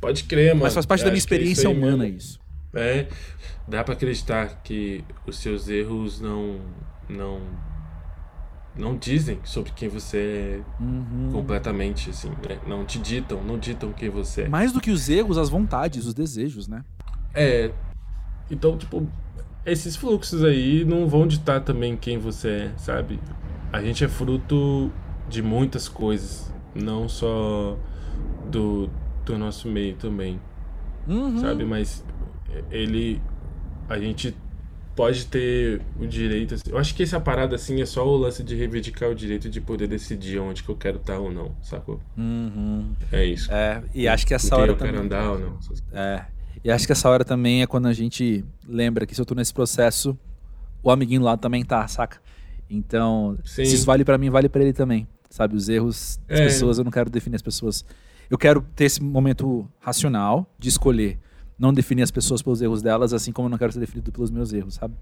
[0.00, 0.64] Pode crer, mano.
[0.64, 2.18] Mas faz parte da Eu minha acho que é isso experiência humana mesmo.
[2.18, 2.40] isso.
[2.74, 3.08] É,
[3.66, 6.60] dá pra acreditar que os seus erros não
[7.08, 7.40] não
[8.76, 11.30] não dizem sobre quem você é Uhum.
[11.32, 12.60] completamente assim, né?
[12.66, 14.48] Não te ditam, não ditam quem você é.
[14.48, 16.84] Mais do que os erros, as vontades, os desejos, né?
[17.34, 17.72] É.
[18.50, 19.08] Então, tipo,
[19.70, 23.18] esses fluxos aí não vão ditar também quem você é, sabe?
[23.72, 24.90] A gente é fruto
[25.28, 27.76] de muitas coisas, não só
[28.50, 28.88] do,
[29.24, 30.40] do nosso meio também.
[31.06, 31.38] Uhum.
[31.38, 31.64] sabe?
[31.64, 32.04] Mas
[32.70, 33.20] ele.
[33.88, 34.36] A gente
[34.94, 36.54] pode ter o direito.
[36.54, 39.48] assim- Eu acho que essa parada assim é só o lance de reivindicar o direito
[39.48, 42.00] de poder decidir onde que eu quero estar ou não, sacou?
[42.16, 42.92] Uhum.
[43.12, 43.50] É isso.
[43.52, 45.06] É, e acho que essa hora eu quero também.
[45.06, 45.58] andar ou não.
[45.92, 46.24] É.
[46.64, 49.34] E acho que essa hora também é quando a gente lembra que se eu tô
[49.34, 50.18] nesse processo,
[50.82, 52.20] o amiguinho lá também tá, saca?
[52.68, 53.64] Então, Sim.
[53.64, 55.06] se isso vale pra mim, vale pra ele também.
[55.30, 55.54] Sabe?
[55.56, 56.44] Os erros das É.
[56.44, 57.84] pessoas, eu não quero definir as pessoas.
[58.30, 61.18] Eu quero ter esse momento racional de escolher
[61.58, 64.30] não definir as pessoas pelos erros delas, assim como eu não quero ser definido pelos
[64.30, 64.94] meus erros, sabe?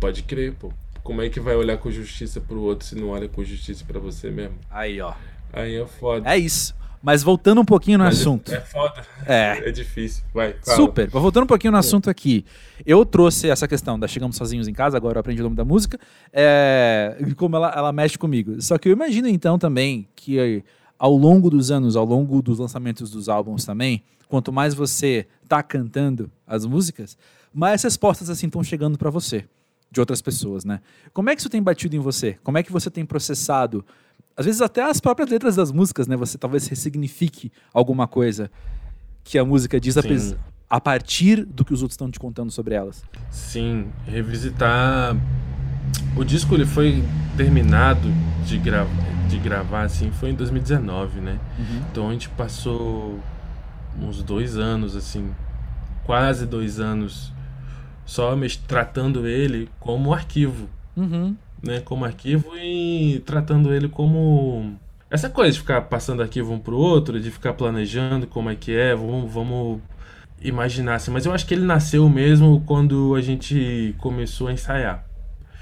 [0.00, 0.72] Pode crer, pô.
[1.02, 3.98] Como é que vai olhar com justiça pro outro se não olha com justiça pra
[3.98, 4.56] você mesmo?
[4.70, 5.12] Aí, ó.
[5.52, 6.28] Aí é foda.
[6.30, 6.74] É isso.
[7.02, 8.52] Mas voltando um pouquinho no Mas é- assunto.
[8.52, 9.02] É, foda.
[9.26, 9.68] É.
[9.68, 10.24] É difícil.
[10.34, 10.76] Vai, fala.
[10.76, 11.10] Super.
[11.12, 12.44] Mas Voltando um pouquinho no assunto aqui.
[12.84, 15.64] Eu trouxe essa questão da Chegamos Sozinhos em Casa, agora eu aprendi o nome da
[15.64, 15.98] música,
[16.32, 18.60] é, e como ela, ela mexe comigo.
[18.60, 20.62] Só que eu imagino então também que
[20.98, 25.62] ao longo dos anos, ao longo dos lançamentos dos álbuns também, quanto mais você tá
[25.62, 27.16] cantando as músicas,
[27.54, 29.44] mais respostas assim estão chegando para você,
[29.90, 30.80] de outras pessoas, né?
[31.12, 32.36] Como é que isso tem batido em você?
[32.42, 33.84] Como é que você tem processado?
[34.38, 36.16] Às vezes até as próprias letras das músicas, né?
[36.16, 38.48] Você talvez ressignifique alguma coisa
[39.24, 40.36] que a música diz, Sim.
[40.70, 43.04] a partir do que os outros estão te contando sobre elas.
[43.32, 45.16] Sim, revisitar.
[46.16, 47.02] O disco ele foi
[47.36, 48.08] terminado
[48.46, 48.86] de, gra...
[49.28, 51.40] de gravar assim foi em 2019, né?
[51.58, 51.82] Uhum.
[51.90, 53.18] Então a gente passou
[54.00, 55.32] uns dois anos assim,
[56.04, 57.32] quase dois anos
[58.06, 58.34] só
[58.68, 61.36] tratando ele como arquivo, uhum.
[61.62, 61.80] Né?
[61.80, 64.76] Como arquivo e tratando ele como
[65.10, 68.72] essa coisa de ficar passando arquivo um pro outro, de ficar planejando como é que
[68.72, 69.80] é, vamos, vamos
[70.40, 71.10] imaginar assim.
[71.10, 75.04] Mas eu acho que ele nasceu mesmo quando a gente começou a ensaiar.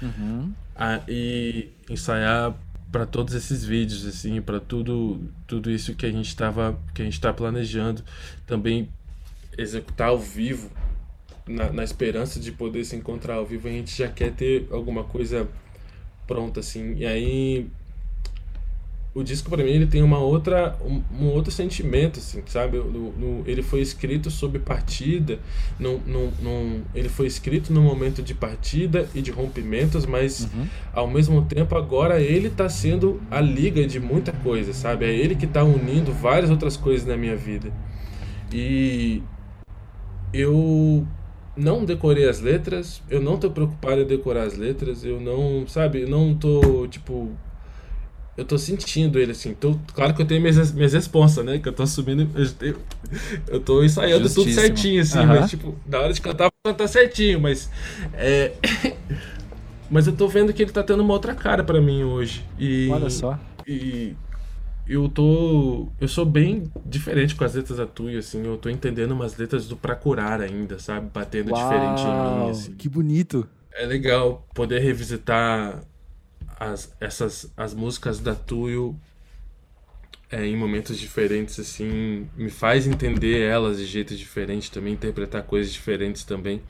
[0.01, 0.53] Uhum.
[0.75, 2.53] Ah, e ensaiar
[2.91, 7.05] para todos esses vídeos assim, para tudo tudo isso que a gente estava que a
[7.05, 8.03] gente está planejando,
[8.45, 8.89] também
[9.57, 10.69] executar ao vivo
[11.47, 15.03] na, na, esperança de poder se encontrar ao vivo, a gente já quer ter alguma
[15.03, 15.47] coisa
[16.27, 16.95] pronta assim.
[16.97, 17.67] E aí
[19.17, 23.11] o disco para mim ele tem uma outra um, um, outro sentimento assim sabe no,
[23.13, 25.39] no, ele foi escrito sob partida
[25.79, 30.67] no, no, ele foi escrito no momento de partida e de rompimentos mas uhum.
[30.93, 35.33] ao mesmo tempo agora ele está sendo a liga de muita coisa sabe é ele
[35.33, 37.73] que está unindo várias outras coisas na minha vida
[38.53, 39.23] e
[40.31, 41.07] eu
[41.57, 46.01] não decorei as letras, eu não tô preocupado em decorar as letras, eu não, sabe,
[46.01, 47.35] eu não tô, tipo,
[48.37, 49.55] eu tô sentindo ele assim.
[49.55, 51.57] Tô, claro que eu tenho minhas, minhas responsas, né?
[51.57, 52.29] Que eu tô assumindo.
[52.61, 52.75] Eu,
[53.47, 55.25] eu tô ensaiando tudo certinho, assim, uhum.
[55.25, 57.69] mas tipo, na hora de cantar, vou cantar certinho, mas.
[58.13, 58.53] É,
[59.89, 62.45] mas eu tô vendo que ele tá tendo uma outra cara para mim hoje.
[62.59, 63.39] E, Olha só.
[63.65, 64.15] E
[64.87, 65.89] eu tô.
[65.99, 68.45] Eu sou bem diferente com as letras da Tui, assim.
[68.45, 71.09] Eu tô entendendo umas letras do Pra Curar ainda, sabe?
[71.13, 72.73] Batendo Uau, diferente em mim, assim.
[72.75, 73.47] Que bonito.
[73.73, 75.83] É legal poder revisitar
[76.59, 78.99] as, essas as músicas da Tuyo
[80.31, 85.71] é, em momentos diferentes assim me faz entender elas de jeitos diferentes também interpretar coisas
[85.71, 86.61] diferentes também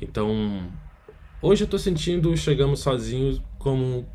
[0.00, 0.68] então
[1.40, 4.06] hoje eu tô sentindo chegamos sozinhos como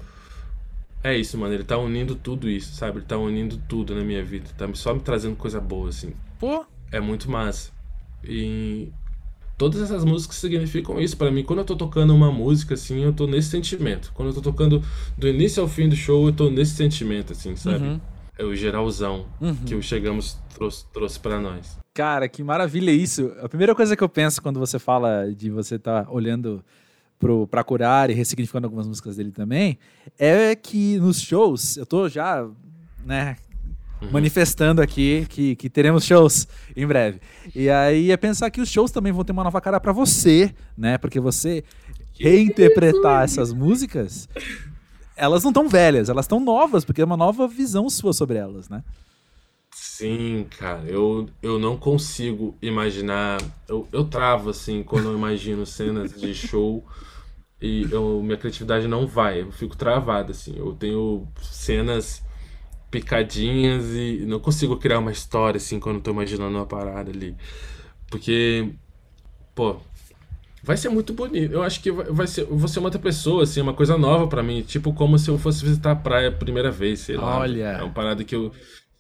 [1.04, 4.24] é isso mano ele tá unindo tudo isso sabe ele tá unindo tudo na minha
[4.24, 7.72] vida tá só me trazendo coisa boa assim pô é muito massa
[8.24, 8.92] e
[9.58, 11.44] todas essas músicas significam isso para mim.
[11.44, 14.12] Quando eu tô tocando uma música, assim, eu tô nesse sentimento.
[14.14, 14.82] Quando eu tô tocando
[15.18, 17.84] do início ao fim do show, eu tô nesse sentimento, assim, sabe?
[17.84, 18.02] Uhum.
[18.38, 19.56] É o geralzão uhum.
[19.56, 21.80] que o Chegamos trouxe, trouxe para nós.
[21.94, 23.34] Cara, que maravilha isso.
[23.42, 26.64] A primeira coisa que eu penso quando você fala de você tá olhando
[27.20, 29.78] pro, pra curar e ressignificando algumas músicas dele também,
[30.18, 32.48] é que nos shows, eu tô já,
[33.06, 33.38] né,
[34.02, 34.12] uhum.
[34.12, 37.20] manifestando aqui que, que teremos shows em breve.
[37.56, 40.54] E aí é pensar que os shows também vão ter uma nova cara para você,
[40.78, 40.98] né?
[40.98, 41.64] Porque você
[42.20, 44.28] reinterpretar essas músicas,
[45.16, 48.70] elas não estão velhas, elas estão novas, porque é uma nova visão sua sobre elas,
[48.70, 48.84] né?
[49.80, 53.40] Sim, cara, eu, eu não consigo imaginar.
[53.70, 56.84] Eu, eu travo, assim, quando eu imagino cenas de show
[57.62, 60.56] e eu, minha criatividade não vai, eu fico travado, assim.
[60.58, 62.24] Eu tenho cenas
[62.90, 67.36] picadinhas e não consigo criar uma história assim quando eu tô imaginando uma parada ali.
[68.10, 68.74] Porque,
[69.54, 69.78] pô,
[70.64, 71.54] vai ser muito bonito.
[71.54, 74.42] Eu acho que vai ser, vou ser uma outra pessoa, assim, uma coisa nova para
[74.42, 74.64] mim.
[74.64, 77.38] Tipo, como se eu fosse visitar a praia a primeira vez, sei lá.
[77.40, 77.64] Olha.
[77.64, 78.52] É uma parada que eu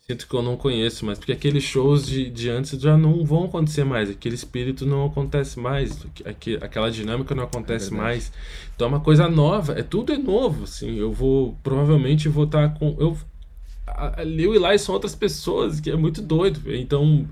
[0.09, 1.19] sinto que eu não conheço mais.
[1.19, 4.09] Porque aqueles shows de, de antes já não vão acontecer mais.
[4.09, 6.05] Aquele espírito não acontece mais.
[6.61, 8.31] Aquela dinâmica não acontece é mais.
[8.73, 9.73] Então é uma coisa nova.
[9.73, 10.97] É tudo é novo, assim.
[10.97, 12.95] Eu vou, provavelmente, vou estar tá com.
[12.97, 13.17] Eu,
[13.85, 16.73] a Liu e Lai são outras pessoas, que é muito doido.
[16.73, 17.27] Então,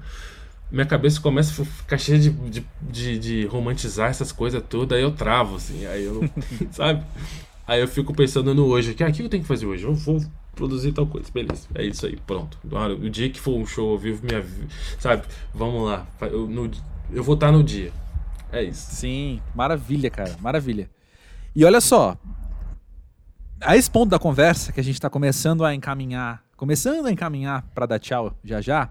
[0.69, 5.03] minha cabeça começa a ficar cheia de, de, de, de romantizar essas coisas todas, aí
[5.03, 6.27] eu travo, assim, aí eu,
[6.71, 7.05] sabe?
[7.67, 9.83] Aí eu fico pensando no hoje, que ah, o que eu tenho que fazer hoje?
[9.83, 10.19] Eu vou
[10.55, 12.57] produzir tal coisa, beleza, é isso aí, pronto.
[13.01, 14.43] O dia que for um show ao vivo, minha
[14.99, 15.23] sabe?
[15.53, 16.71] Vamos lá, eu, no,
[17.11, 17.91] eu vou estar no dia.
[18.51, 18.95] É isso.
[18.95, 20.89] Sim, maravilha, cara, maravilha.
[21.55, 22.17] E olha só,
[23.61, 27.63] a esse ponto da conversa que a gente está começando a encaminhar começando a encaminhar
[27.73, 28.89] para dar tchau já já,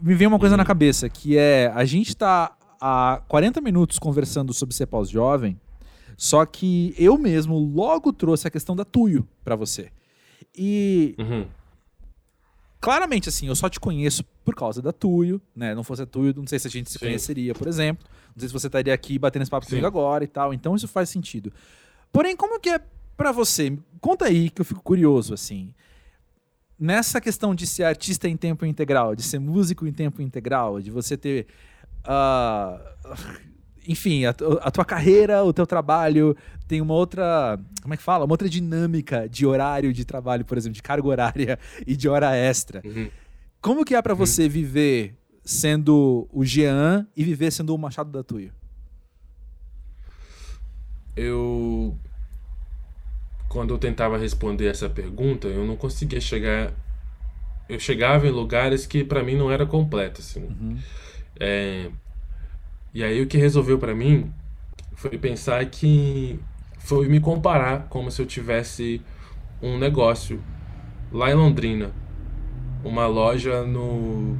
[0.00, 0.66] me veio uma coisa na uhum.
[0.66, 5.58] cabeça, que é a gente está há 40 minutos conversando sobre ser pós-jovem,
[6.16, 9.90] só que eu mesmo logo trouxe a questão da Tuyo para você.
[10.56, 11.46] E uhum.
[12.80, 15.74] claramente assim, eu só te conheço por causa da Tuyo, né?
[15.74, 17.06] Não fosse a Tuyo, não sei se a gente se Sim.
[17.06, 18.04] conheceria, por exemplo.
[18.34, 19.70] Não sei se você estaria aqui batendo esse papo Sim.
[19.70, 20.52] comigo agora e tal.
[20.52, 21.52] Então isso faz sentido.
[22.12, 22.80] Porém, como que é
[23.16, 23.76] para você?
[24.00, 25.72] Conta aí que eu fico curioso assim
[26.78, 30.90] nessa questão de ser artista em tempo integral, de ser músico em tempo integral, de
[30.90, 31.46] você ter.
[32.04, 33.14] Uh,
[33.86, 37.58] enfim, a, a, tua carreira, o teu trabalho tem uma outra.
[37.82, 38.24] Como é que fala?
[38.24, 42.34] Uma outra dinâmica de horário de trabalho, por exemplo, de carga horária e de hora
[42.34, 42.82] extra.
[42.84, 43.10] Uhum.
[43.60, 44.18] Como que é para uhum.
[44.18, 45.14] você viver
[45.44, 48.52] sendo o Jean e viver sendo o Machado da Tuia?
[51.16, 51.96] Eu
[53.48, 56.72] quando eu tentava responder essa pergunta, eu não conseguia chegar
[57.68, 60.42] eu chegava em lugares que para mim não era completo assim.
[60.42, 60.78] Uhum.
[61.38, 61.90] É,
[62.94, 64.32] e aí o que resolveu para mim
[64.94, 66.38] foi pensar que
[66.78, 69.02] foi me comparar como se eu tivesse
[69.60, 70.40] um negócio
[71.12, 71.90] lá em Londrina,
[72.84, 74.36] uma loja no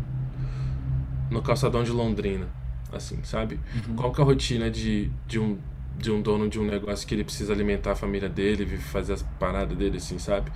[1.31, 2.47] no calçadão de Londrina,
[2.93, 3.59] assim, sabe?
[3.89, 3.97] Uhum.
[3.97, 5.59] Qual que é a rotina de, de um
[5.97, 9.23] de um dono de um negócio que ele precisa alimentar a família dele, fazer as
[9.23, 10.51] paradas dele, assim, sabe?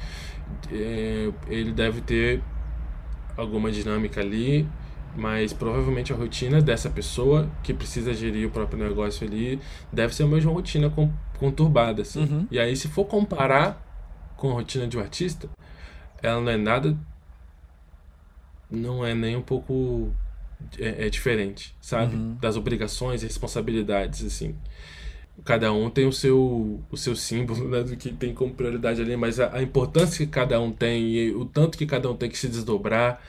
[0.71, 2.43] É, ele deve ter
[3.37, 4.69] alguma dinâmica ali,
[5.17, 9.61] mas provavelmente a rotina dessa pessoa que precisa gerir o próprio negócio ali
[9.93, 10.93] deve ser a mesma rotina
[11.39, 12.21] conturbada, assim.
[12.21, 12.47] Uhum.
[12.51, 13.85] E aí, se for comparar
[14.37, 15.49] com a rotina de um artista,
[16.23, 16.97] ela não é nada.
[18.71, 20.13] Não é nem um pouco.
[20.79, 22.17] É, é diferente, sabe?
[22.17, 22.37] Uhum.
[22.41, 24.57] Das obrigações e responsabilidades, assim.
[25.45, 29.17] Cada um tem o seu, o seu símbolo, né, do que tem como prioridade ali,
[29.17, 32.29] mas a, a importância que cada um tem e o tanto que cada um tem
[32.29, 33.23] que se desdobrar,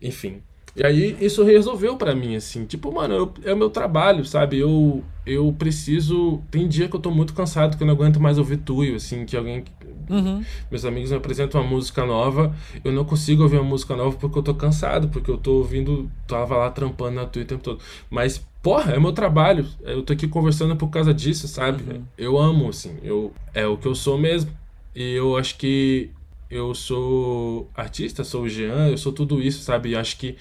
[0.00, 0.40] enfim.
[0.76, 4.58] E aí isso resolveu para mim, assim, tipo, mano, eu, é o meu trabalho, sabe?
[4.58, 6.40] Eu, eu preciso.
[6.50, 9.24] Tem dia que eu tô muito cansado, que eu não aguento mais ouvir tuyo, assim,
[9.24, 9.64] que alguém.
[10.08, 10.44] Uhum.
[10.70, 12.54] Meus amigos me apresentam uma música nova,
[12.84, 16.10] eu não consigo ouvir uma música nova porque eu tô cansado, porque eu tô ouvindo.
[16.26, 17.80] Tava lá trampando na tuya o tempo todo.
[18.08, 19.66] Mas, porra, é meu trabalho.
[19.82, 21.82] Eu tô aqui conversando por causa disso, sabe?
[21.82, 22.02] Uhum.
[22.16, 24.50] Eu amo, assim, eu, é o que eu sou mesmo.
[24.94, 26.10] E eu acho que
[26.50, 29.94] eu sou artista, sou o Jean, eu sou tudo isso, sabe?
[29.94, 30.36] Acho que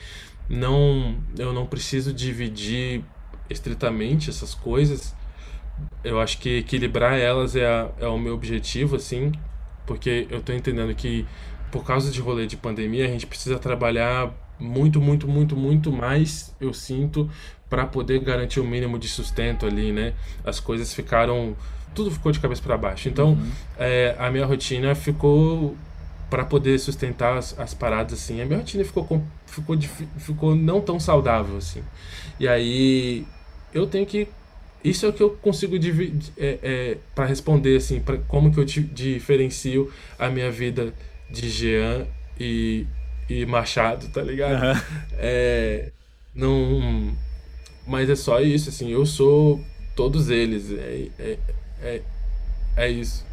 [0.49, 3.03] não eu não preciso dividir
[3.49, 5.16] estritamente essas coisas.
[6.03, 9.32] Eu acho que equilibrar elas é, a, é o meu objetivo, assim,
[9.86, 11.26] porque eu tô entendendo que
[11.72, 16.53] por causa de rolê de pandemia a gente precisa trabalhar muito, muito, muito, muito mais,
[16.60, 17.30] eu sinto,
[17.70, 20.14] para poder garantir o mínimo de sustento ali, né?
[20.43, 21.55] As coisas ficaram.
[21.93, 23.10] Tudo ficou de cabeça para baixo.
[23.10, 23.51] Então, uhum.
[23.78, 25.76] é, a minha rotina ficou
[26.30, 28.41] para poder sustentar as, as, paradas assim.
[28.41, 29.77] A minha rotina ficou ficou
[30.17, 31.84] ficou não tão saudável assim.
[32.39, 33.25] E aí
[33.73, 34.27] eu tenho que
[34.84, 35.75] isso é o que eu consigo
[36.38, 40.93] é, é, para responder assim, para como que eu diferencio a minha vida
[41.30, 42.07] de Jean
[42.39, 42.88] e,
[43.30, 44.63] e Machado, tá ligado?
[44.63, 44.82] Uhum.
[45.17, 45.91] É,
[46.34, 47.13] não,
[47.86, 48.89] mas é só isso assim.
[48.89, 49.61] Eu sou
[49.95, 50.71] todos eles.
[50.71, 51.38] É, é,
[51.82, 52.01] é,
[52.77, 53.25] é isso.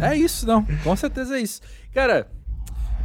[0.00, 0.64] É isso, não.
[0.82, 1.60] Com certeza é isso.
[1.92, 2.26] Cara,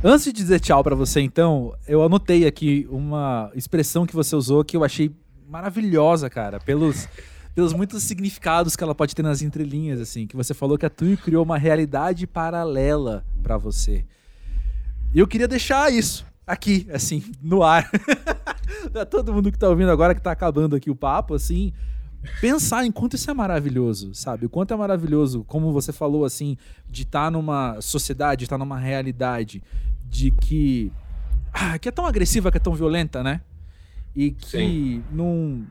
[0.01, 4.63] Antes de dizer tchau para você, então, eu anotei aqui uma expressão que você usou
[4.63, 5.13] que eu achei
[5.45, 7.05] maravilhosa, cara, pelos,
[7.53, 10.89] pelos muitos significados que ela pode ter nas entrelinhas, assim, que você falou que a
[10.89, 14.05] Tui criou uma realidade paralela para você.
[15.13, 17.91] E eu queria deixar isso aqui, assim, no ar.
[18.93, 21.73] pra todo mundo que tá ouvindo agora, que tá acabando aqui o papo, assim,
[22.39, 24.45] pensar em quanto isso é maravilhoso, sabe?
[24.45, 26.55] O quanto é maravilhoso, como você falou, assim,
[26.89, 29.61] de estar tá numa sociedade, de estar tá numa realidade
[30.09, 30.91] de que.
[31.53, 33.41] Ah, que é tão agressiva, que é tão violenta, né?
[34.15, 35.03] E que Sim.
[35.11, 35.65] não.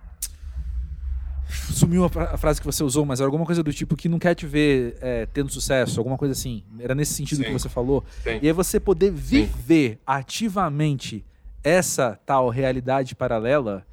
[1.49, 4.35] Sumiu a frase que você usou, mas era alguma coisa do tipo que não quer
[4.35, 6.63] te ver é, tendo sucesso, alguma coisa assim.
[6.79, 7.45] Era nesse sentido Sim.
[7.45, 8.05] que você falou.
[8.23, 8.39] Sim.
[8.43, 11.25] E aí você poder viver ativamente
[11.65, 13.87] essa tal realidade paralela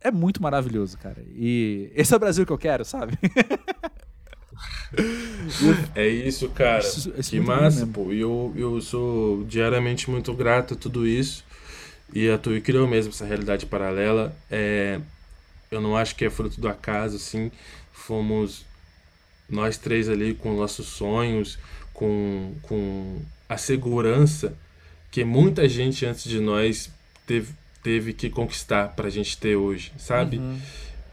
[0.00, 1.20] é muito maravilhoso, cara.
[1.34, 3.18] E esse é o Brasil que eu quero, sabe?
[5.94, 6.80] é isso, cara.
[6.80, 8.12] Isso, isso que massa, pô.
[8.12, 11.44] E eu, eu sou diariamente muito grato a tudo isso.
[12.12, 14.34] E a Tui criou mesmo essa realidade paralela.
[14.50, 15.00] É,
[15.70, 17.50] eu não acho que é fruto do acaso, assim.
[17.92, 18.64] Fomos
[19.48, 21.58] nós três ali com nossos sonhos,
[21.92, 24.54] com, com a segurança
[25.10, 26.90] que muita gente antes de nós
[27.26, 27.52] teve,
[27.82, 30.38] teve que conquistar pra gente ter hoje, sabe?
[30.38, 30.60] Uhum.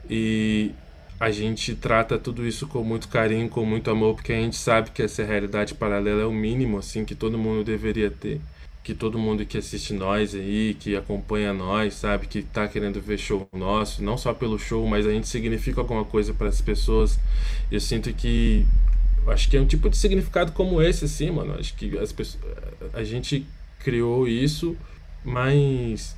[0.10, 0.72] E
[1.20, 4.91] a gente trata tudo isso com muito carinho, com muito amor, porque a gente sabe
[4.91, 8.41] que essa realidade paralela é o mínimo, assim, que todo mundo deveria ter.
[8.84, 13.18] Que todo mundo que assiste nós aí, que acompanha nós, sabe, que tá querendo ver
[13.18, 17.18] show nosso, não só pelo show, mas a gente significa alguma coisa para as pessoas.
[17.72, 18.66] Eu sinto que
[19.28, 21.55] acho que é um tipo de significado como esse, assim, mano.
[21.57, 22.43] Acho que as pessoas,
[22.93, 23.47] a gente
[23.80, 24.78] criou isso,
[25.24, 26.16] mas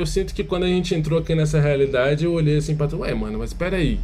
[0.00, 3.14] eu sinto que quando a gente entrou aqui nessa realidade, eu olhei assim tu, ué,
[3.14, 3.98] mano, mas peraí.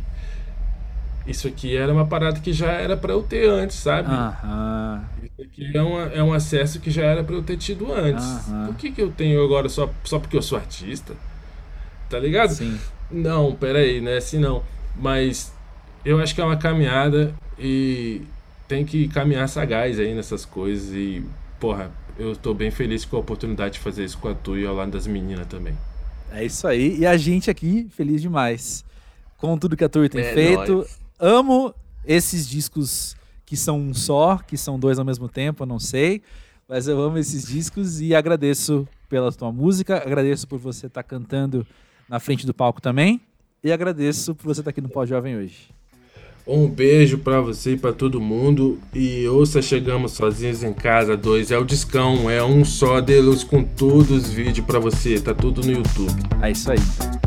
[1.26, 4.09] Isso aqui era uma parada que já era para eu ter antes, sabe?
[4.11, 5.05] Aham.
[5.22, 8.24] Isso aqui é, uma, é um acesso que já era para eu ter tido antes.
[8.49, 8.66] Aham.
[8.66, 11.14] Por que, que eu tenho agora só, só porque eu sou artista?
[12.11, 12.51] Tá ligado?
[12.51, 12.78] Sim.
[13.11, 14.18] Não, peraí, né?
[14.18, 14.62] Assim não.
[14.97, 15.53] Mas
[16.05, 18.22] eu acho que é uma caminhada e
[18.68, 21.24] tem que caminhar sagaz aí nessas coisas e,
[21.59, 24.66] porra, eu estou bem feliz com a oportunidade de fazer isso com a Tu e
[24.66, 25.76] ao lado das meninas também.
[26.32, 26.98] É isso aí.
[26.98, 28.84] E a gente aqui, feliz demais
[29.36, 30.76] com tudo que a Tour tem É feito.
[30.76, 30.98] nóis.
[31.18, 31.74] Amo
[32.06, 36.22] esses discos que são um só, que são dois ao mesmo tempo, eu não sei.
[36.68, 41.66] Mas eu amo esses discos e agradeço pela tua música, agradeço por você estar cantando
[42.08, 43.20] na frente do palco também.
[43.62, 45.68] E agradeço por você estar aqui no Pó Jovem hoje.
[46.47, 48.78] Um beijo pra você e pra todo mundo.
[48.95, 51.51] E ouça Chegamos Sozinhos em Casa 2.
[51.51, 55.18] É o discão, é um só deles com todos os vídeos pra você.
[55.18, 56.12] Tá tudo no YouTube.
[56.42, 57.24] É isso aí.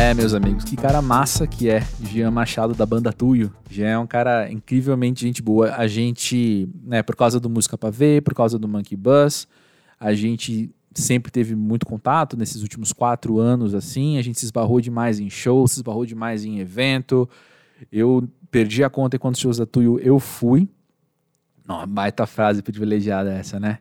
[0.00, 3.52] É, meus amigos, que cara massa que é Jean Machado da banda Tuyo.
[3.68, 5.74] Jean é um cara incrivelmente gente boa.
[5.74, 9.48] A gente, né, por causa do Música Pra Ver, por causa do Monkey Bus,
[9.98, 14.18] a gente sempre teve muito contato nesses últimos quatro anos, assim.
[14.18, 17.28] A gente se esbarrou demais em shows, se esbarrou demais em evento.
[17.90, 20.68] Eu perdi a conta em quantos shows da Tuyo eu fui.
[21.66, 23.80] Não, baita frase privilegiada essa, né?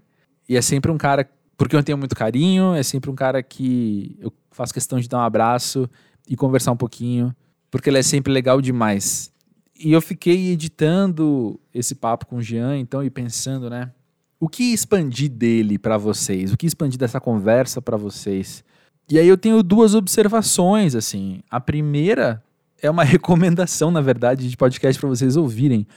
[0.49, 4.16] E é sempre um cara, porque eu tenho muito carinho, é sempre um cara que
[4.22, 5.89] eu faço questão de dar um abraço
[6.30, 7.36] e conversar um pouquinho,
[7.72, 9.34] porque ele é sempre legal demais.
[9.80, 13.91] E eu fiquei editando esse papo com o Jean, então, e pensando, né?
[14.39, 16.53] O que expandir dele para vocês?
[16.53, 18.64] O que expandir dessa conversa para vocês?
[19.10, 21.41] E aí eu tenho duas observações, assim.
[21.49, 22.43] A primeira
[22.82, 25.88] é uma recomendação, na verdade, de podcast para vocês ouvirem.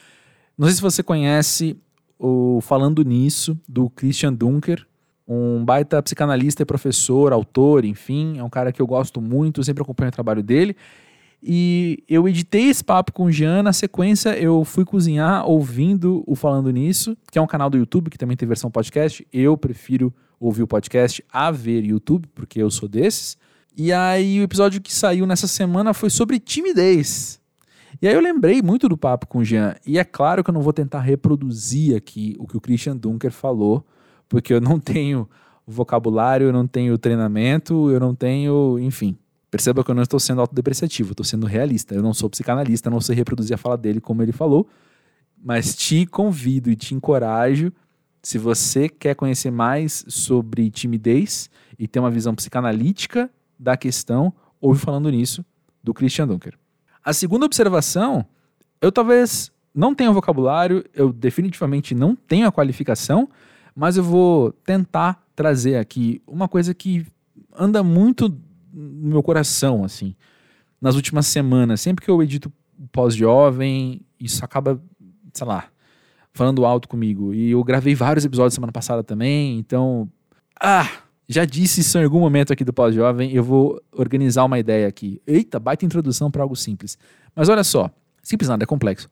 [0.56, 1.76] Não sei se você conhece
[2.18, 4.86] o Falando Nisso, do Christian Dunker,
[5.32, 9.80] um baita psicanalista e professor, autor, enfim, é um cara que eu gosto muito, sempre
[9.80, 10.74] acompanho o trabalho dele.
[11.40, 16.34] E eu editei esse papo com o Jean, na sequência eu fui cozinhar ouvindo o
[16.34, 19.24] Falando Nisso, que é um canal do YouTube que também tem versão podcast.
[19.32, 23.38] Eu prefiro ouvir o podcast a ver YouTube, porque eu sou desses.
[23.76, 27.40] E aí o episódio que saiu nessa semana foi sobre timidez.
[28.02, 29.76] E aí eu lembrei muito do papo com o Jean.
[29.86, 33.30] E é claro que eu não vou tentar reproduzir aqui o que o Christian Dunker
[33.30, 33.86] falou,
[34.30, 35.28] porque eu não tenho
[35.66, 39.18] vocabulário, eu não tenho treinamento, eu não tenho, enfim.
[39.50, 41.94] Perceba que eu não estou sendo autodepreciativo, estou sendo realista.
[41.94, 44.68] Eu não sou psicanalista, não sei reproduzir a fala dele como ele falou,
[45.36, 47.72] mas te convido e te encorajo,
[48.22, 53.28] se você quer conhecer mais sobre timidez e ter uma visão psicanalítica
[53.58, 55.44] da questão, ouve falando nisso
[55.82, 56.56] do Christian Dunker.
[57.02, 58.24] A segunda observação,
[58.80, 63.28] eu talvez não tenha vocabulário, eu definitivamente não tenho a qualificação,
[63.80, 67.06] mas eu vou tentar trazer aqui uma coisa que
[67.58, 68.28] anda muito
[68.70, 70.14] no meu coração, assim,
[70.78, 71.80] nas últimas semanas.
[71.80, 72.52] Sempre que eu edito
[72.92, 74.78] pós-jovem, isso acaba,
[75.32, 75.64] sei lá,
[76.34, 77.32] falando alto comigo.
[77.32, 80.10] E eu gravei vários episódios semana passada também, então.
[80.62, 80.86] Ah!
[81.26, 85.22] Já disse isso em algum momento aqui do pós-jovem, eu vou organizar uma ideia aqui.
[85.26, 86.98] Eita, baita introdução para algo simples.
[87.34, 87.90] Mas olha só,
[88.22, 89.08] simples nada, é complexo.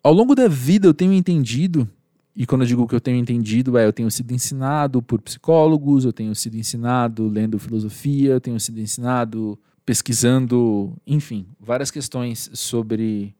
[0.00, 1.90] Ao longo da vida eu tenho entendido
[2.34, 6.04] e quando eu digo que eu tenho entendido, é eu tenho sido ensinado por psicólogos,
[6.04, 13.34] eu tenho sido ensinado lendo filosofia, eu tenho sido ensinado pesquisando, enfim, várias questões sobre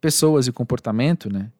[0.00, 1.50] pessoas e comportamento, né?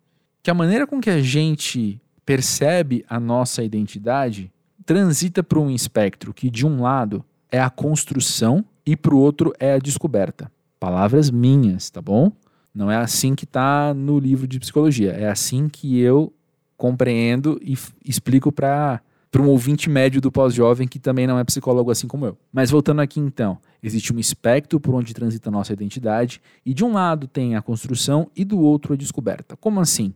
[0.43, 4.53] Que a maneira com que a gente percebe a nossa identidade
[4.85, 9.55] transita por um espectro que de um lado é a construção e para o outro
[9.59, 10.53] é a descoberta.
[10.79, 12.31] Palavras minhas, tá bom?
[12.75, 15.13] Não é assim que está no livro de psicologia.
[15.13, 16.33] É assim que eu
[16.77, 19.01] compreendo e explico para
[19.31, 22.39] para um ouvinte médio do pós-jovem que também não é psicólogo assim como eu.
[22.53, 26.93] Mas voltando aqui então, existe um espectro por onde transita nossa identidade e de um
[26.93, 29.57] lado tem a construção e do outro a descoberta.
[29.57, 30.15] Como assim?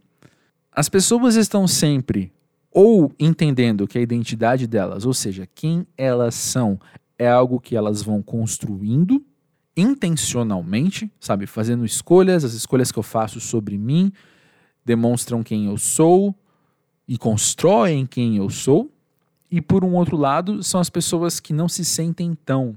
[0.71, 2.33] As pessoas estão sempre
[2.71, 6.79] ou entendendo que a identidade delas, ou seja, quem elas são,
[7.19, 9.21] é algo que elas vão construindo
[9.77, 14.13] intencionalmente, sabe, fazendo escolhas, as escolhas que eu faço sobre mim
[14.85, 16.35] demonstram quem eu sou,
[17.09, 18.91] e constroem quem eu sou,
[19.51, 22.77] e por um outro lado, são as pessoas que não se sentem tão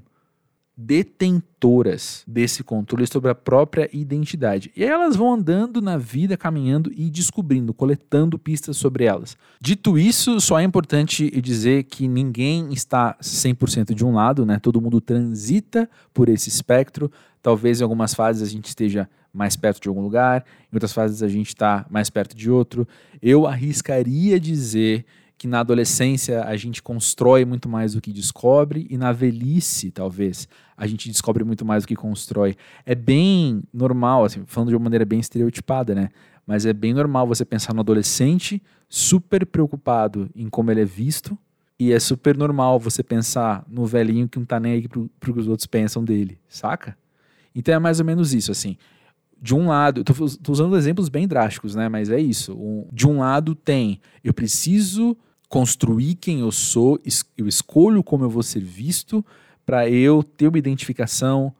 [0.74, 4.72] detentoras desse controle sobre a própria identidade.
[4.74, 9.36] E aí elas vão andando na vida, caminhando e descobrindo, coletando pistas sobre elas.
[9.60, 14.58] Dito isso, só é importante dizer que ninguém está 100% de um lado, né?
[14.58, 17.12] Todo mundo transita por esse espectro.
[17.42, 21.22] Talvez em algumas fases a gente esteja mais perto de algum lugar, em outras fases
[21.22, 22.86] a gente está mais perto de outro.
[23.20, 25.04] Eu arriscaria dizer
[25.42, 30.46] que na adolescência a gente constrói muito mais do que descobre e na velhice, talvez,
[30.76, 32.54] a gente descobre muito mais do que constrói.
[32.86, 36.10] É bem normal, assim, falando de uma maneira bem estereotipada, né?
[36.46, 41.36] Mas é bem normal você pensar no adolescente super preocupado em como ele é visto
[41.76, 45.34] e é super normal você pensar no velhinho que não tá nem aí pro, pro
[45.34, 46.96] que os outros pensam dele, saca?
[47.52, 48.76] Então é mais ou menos isso, assim.
[49.42, 50.14] De um lado, tô,
[50.52, 51.88] usando exemplos bem drásticos, né?
[51.88, 52.54] Mas é isso.
[52.54, 55.16] Um, de um lado tem, eu preciso
[55.48, 59.24] construir quem eu sou, es, eu escolho como eu vou ser visto
[59.66, 61.52] para eu ter uma identificação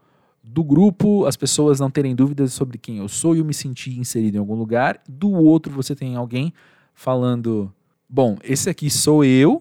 [0.45, 3.99] do grupo, as pessoas não terem dúvidas sobre quem eu sou e eu me sentir
[3.99, 5.01] inserido em algum lugar.
[5.09, 6.53] Do outro, você tem alguém
[6.95, 7.73] falando:
[8.09, 9.61] bom, esse aqui sou eu,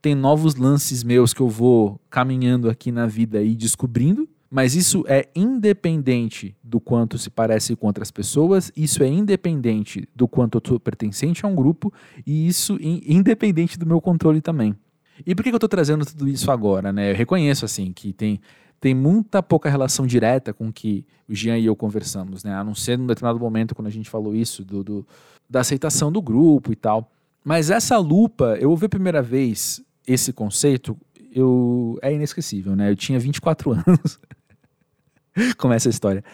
[0.00, 5.02] tem novos lances meus que eu vou caminhando aqui na vida e descobrindo, mas isso
[5.08, 10.62] é independente do quanto se parece com outras pessoas, isso é independente do quanto eu
[10.62, 11.90] sou pertencente a um grupo
[12.26, 14.76] e isso independente do meu controle também.
[15.24, 16.92] E por que eu estou trazendo tudo isso agora?
[16.92, 17.12] Né?
[17.12, 18.42] Eu reconheço assim que tem
[18.78, 22.52] tem muita pouca relação direta com que o Jean e eu conversamos, né?
[22.52, 25.06] A não ser num determinado momento quando a gente falou isso, do, do
[25.48, 27.10] da aceitação do grupo e tal.
[27.44, 30.98] Mas essa lupa, eu ouvi a primeira vez esse conceito,
[31.32, 32.90] eu é inesquecível, né?
[32.90, 34.18] Eu tinha 24 anos.
[35.56, 36.24] Começa a história.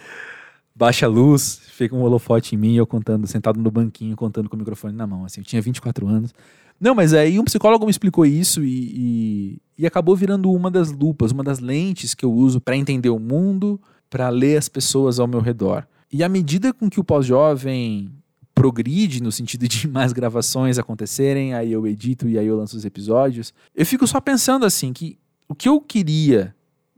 [0.75, 4.57] Baixa a luz, fica um holofote em mim, eu contando, sentado no banquinho, contando com
[4.57, 5.25] o microfone na mão.
[5.25, 6.33] Assim, eu tinha 24 anos.
[6.81, 10.93] Não, mas aí um psicólogo me explicou isso e, e, e acabou virando uma das
[10.93, 15.19] lupas, uma das lentes que eu uso para entender o mundo, para ler as pessoas
[15.19, 15.85] ao meu redor.
[16.13, 18.13] E à medida com que o pós-jovem
[18.55, 22.85] progride no sentido de mais gravações acontecerem, aí eu edito e aí eu lanço os
[22.85, 25.19] episódios, eu fico só pensando assim que
[25.49, 26.55] o que eu queria,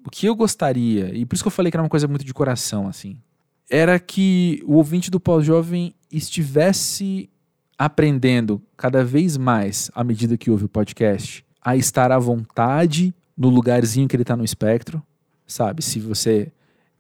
[0.07, 2.25] o que eu gostaria, e por isso que eu falei que era uma coisa muito
[2.25, 3.19] de coração assim,
[3.69, 7.31] era que o ouvinte do pós-jovem estivesse
[7.79, 13.49] aprendendo cada vez mais, à medida que ouve o podcast, a estar à vontade no
[13.49, 15.03] lugarzinho que ele está no espectro,
[15.47, 15.83] sabe?
[15.83, 16.53] Se você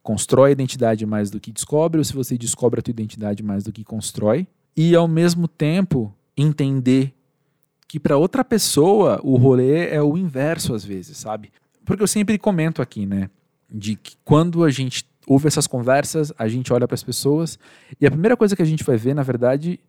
[0.03, 3.65] constrói a identidade mais do que descobre, ou se você descobre a tua identidade mais
[3.65, 4.47] do que constrói,
[4.77, 7.13] e ao mesmo tempo entender
[7.87, 11.51] que para outra pessoa o rolê é o inverso às vezes, sabe?
[11.91, 13.29] Porque eu sempre comento aqui, né,
[13.69, 17.59] de que quando a gente ouve essas conversas, a gente olha para as pessoas
[18.01, 19.81] e a primeira coisa que a gente vai ver, na verdade,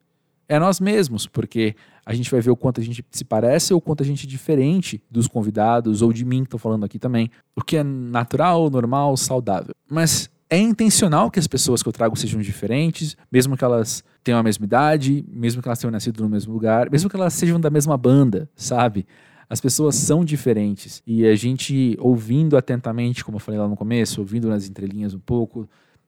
[0.50, 3.78] é nós mesmos, porque a gente vai ver o quanto a gente se parece ou
[3.78, 6.98] o quanto a gente é diferente dos convidados ou de mim que estou falando aqui
[6.98, 7.30] também.
[7.56, 9.76] O que é natural, normal, saudável.
[9.88, 14.40] Mas é intencional que as pessoas que eu trago sejam diferentes, mesmo que elas tenham
[14.40, 17.60] a mesma idade, mesmo que elas tenham nascido no mesmo lugar, mesmo que elas sejam
[17.60, 19.06] da mesma banda, sabe?
[19.52, 21.04] As pessoas são diferentes.
[21.06, 25.20] E a gente, ouvindo atentamente, como eu falei lá no começo, ouvindo nas entrelinhas um
[25.20, 25.68] pouco,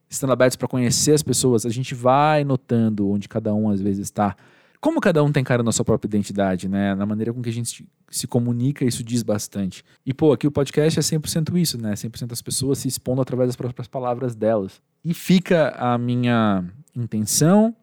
[0.09, 4.05] estando abertos para conhecer as pessoas, a gente vai notando onde cada um às vezes
[4.05, 4.33] está.
[4.79, 6.95] Como cada um tem cara na sua própria identidade, né?
[6.95, 9.83] Na maneira com que a gente se comunica, isso diz bastante.
[10.05, 11.95] E, pô, aqui o podcast é 100% isso, né?
[11.95, 14.81] 100% as pessoas se expondo através das próprias palavras delas.
[15.03, 16.63] E fica a minha
[16.95, 17.75] intenção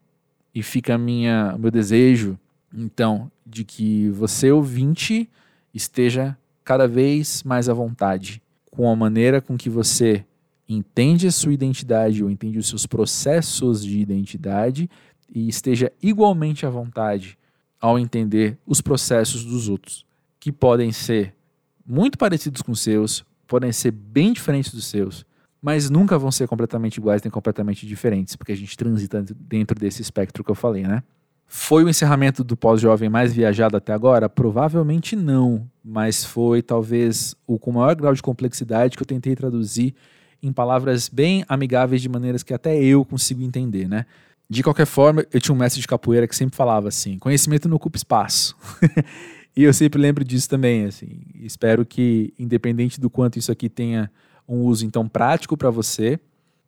[0.54, 2.38] e fica a minha, o meu desejo,
[2.72, 5.28] então, de que você, ouvinte,
[5.74, 10.24] esteja cada vez mais à vontade com a maneira com que você
[10.68, 14.88] entende a sua identidade ou entende os seus processos de identidade
[15.34, 17.36] e esteja igualmente à vontade
[17.80, 20.04] ao entender os processos dos outros,
[20.38, 21.34] que podem ser
[21.84, 25.24] muito parecidos com os seus, podem ser bem diferentes dos seus,
[25.60, 30.02] mas nunca vão ser completamente iguais nem completamente diferentes, porque a gente transita dentro desse
[30.02, 31.02] espectro que eu falei, né?
[31.53, 34.28] Foi o encerramento do pós-jovem mais viajado até agora?
[34.28, 39.92] Provavelmente não, mas foi talvez o com maior grau de complexidade que eu tentei traduzir
[40.40, 44.07] em palavras bem amigáveis de maneiras que até eu consigo entender, né?
[44.48, 47.78] De qualquer forma, eu tinha um mestre de capoeira que sempre falava assim: conhecimento não
[47.78, 48.57] ocupa espaço.
[49.57, 51.20] e eu sempre lembro disso também, assim.
[51.34, 54.09] Espero que, independente do quanto isso aqui tenha
[54.48, 56.16] um uso então prático para você,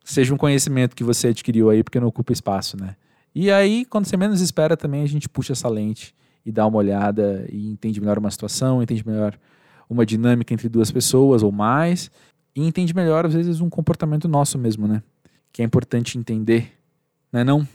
[0.03, 2.97] seja um conhecimento que você adquiriu aí porque não ocupa espaço, né?
[3.35, 6.13] E aí, quando você menos espera, também a gente puxa essa lente
[6.45, 9.37] e dá uma olhada e entende melhor uma situação, entende melhor
[9.89, 12.11] uma dinâmica entre duas pessoas ou mais,
[12.55, 15.01] e entende melhor, às vezes, um comportamento nosso mesmo, né?
[15.51, 16.73] Que é importante entender,
[17.31, 17.67] né não?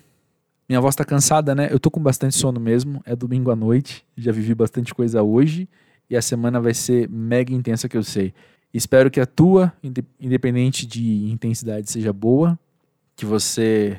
[0.68, 1.68] Minha voz tá cansada, né?
[1.70, 5.68] Eu tô com bastante sono mesmo, é domingo à noite, já vivi bastante coisa hoje
[6.10, 8.32] e a semana vai ser mega intensa que eu sei.
[8.72, 9.72] Espero que a tua,
[10.20, 12.58] independente de intensidade, seja boa,
[13.16, 13.98] que você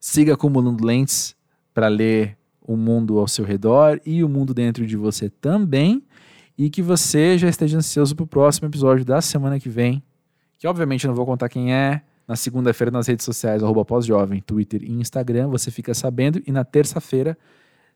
[0.00, 1.36] siga acumulando lentes
[1.72, 6.02] para ler o mundo ao seu redor e o mundo dentro de você também
[6.58, 10.02] e que você já esteja ansioso para o próximo episódio da semana que vem,
[10.58, 12.02] que obviamente eu não vou contar quem é.
[12.26, 16.42] Na segunda-feira nas redes sociais, pós-jovem, Twitter e Instagram, você fica sabendo.
[16.44, 17.38] E na terça-feira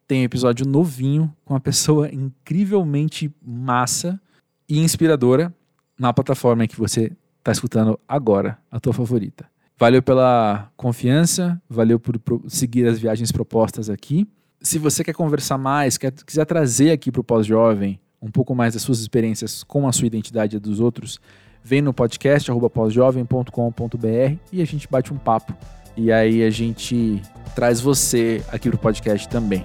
[0.07, 4.21] tem um episódio novinho com uma pessoa incrivelmente massa
[4.69, 5.53] e inspiradora
[5.99, 9.51] na plataforma que você está escutando agora, a tua favorita.
[9.81, 14.29] Valeu pela confiança, valeu por seguir as viagens propostas aqui.
[14.61, 18.75] Se você quer conversar mais, quer, quiser trazer aqui para o pós-jovem um pouco mais
[18.75, 21.19] das suas experiências com a sua identidade e dos outros,
[21.65, 25.57] vem no podcast pós-jovem.com.br e a gente bate um papo
[25.97, 27.23] E aí a gente
[27.55, 29.65] traz você aqui pro podcast também.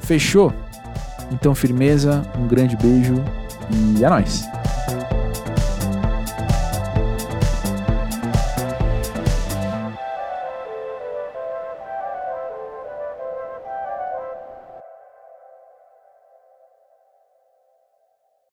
[0.00, 0.54] Fechou?
[1.30, 3.16] Então, firmeza, um grande beijo
[3.98, 4.48] e é nóis!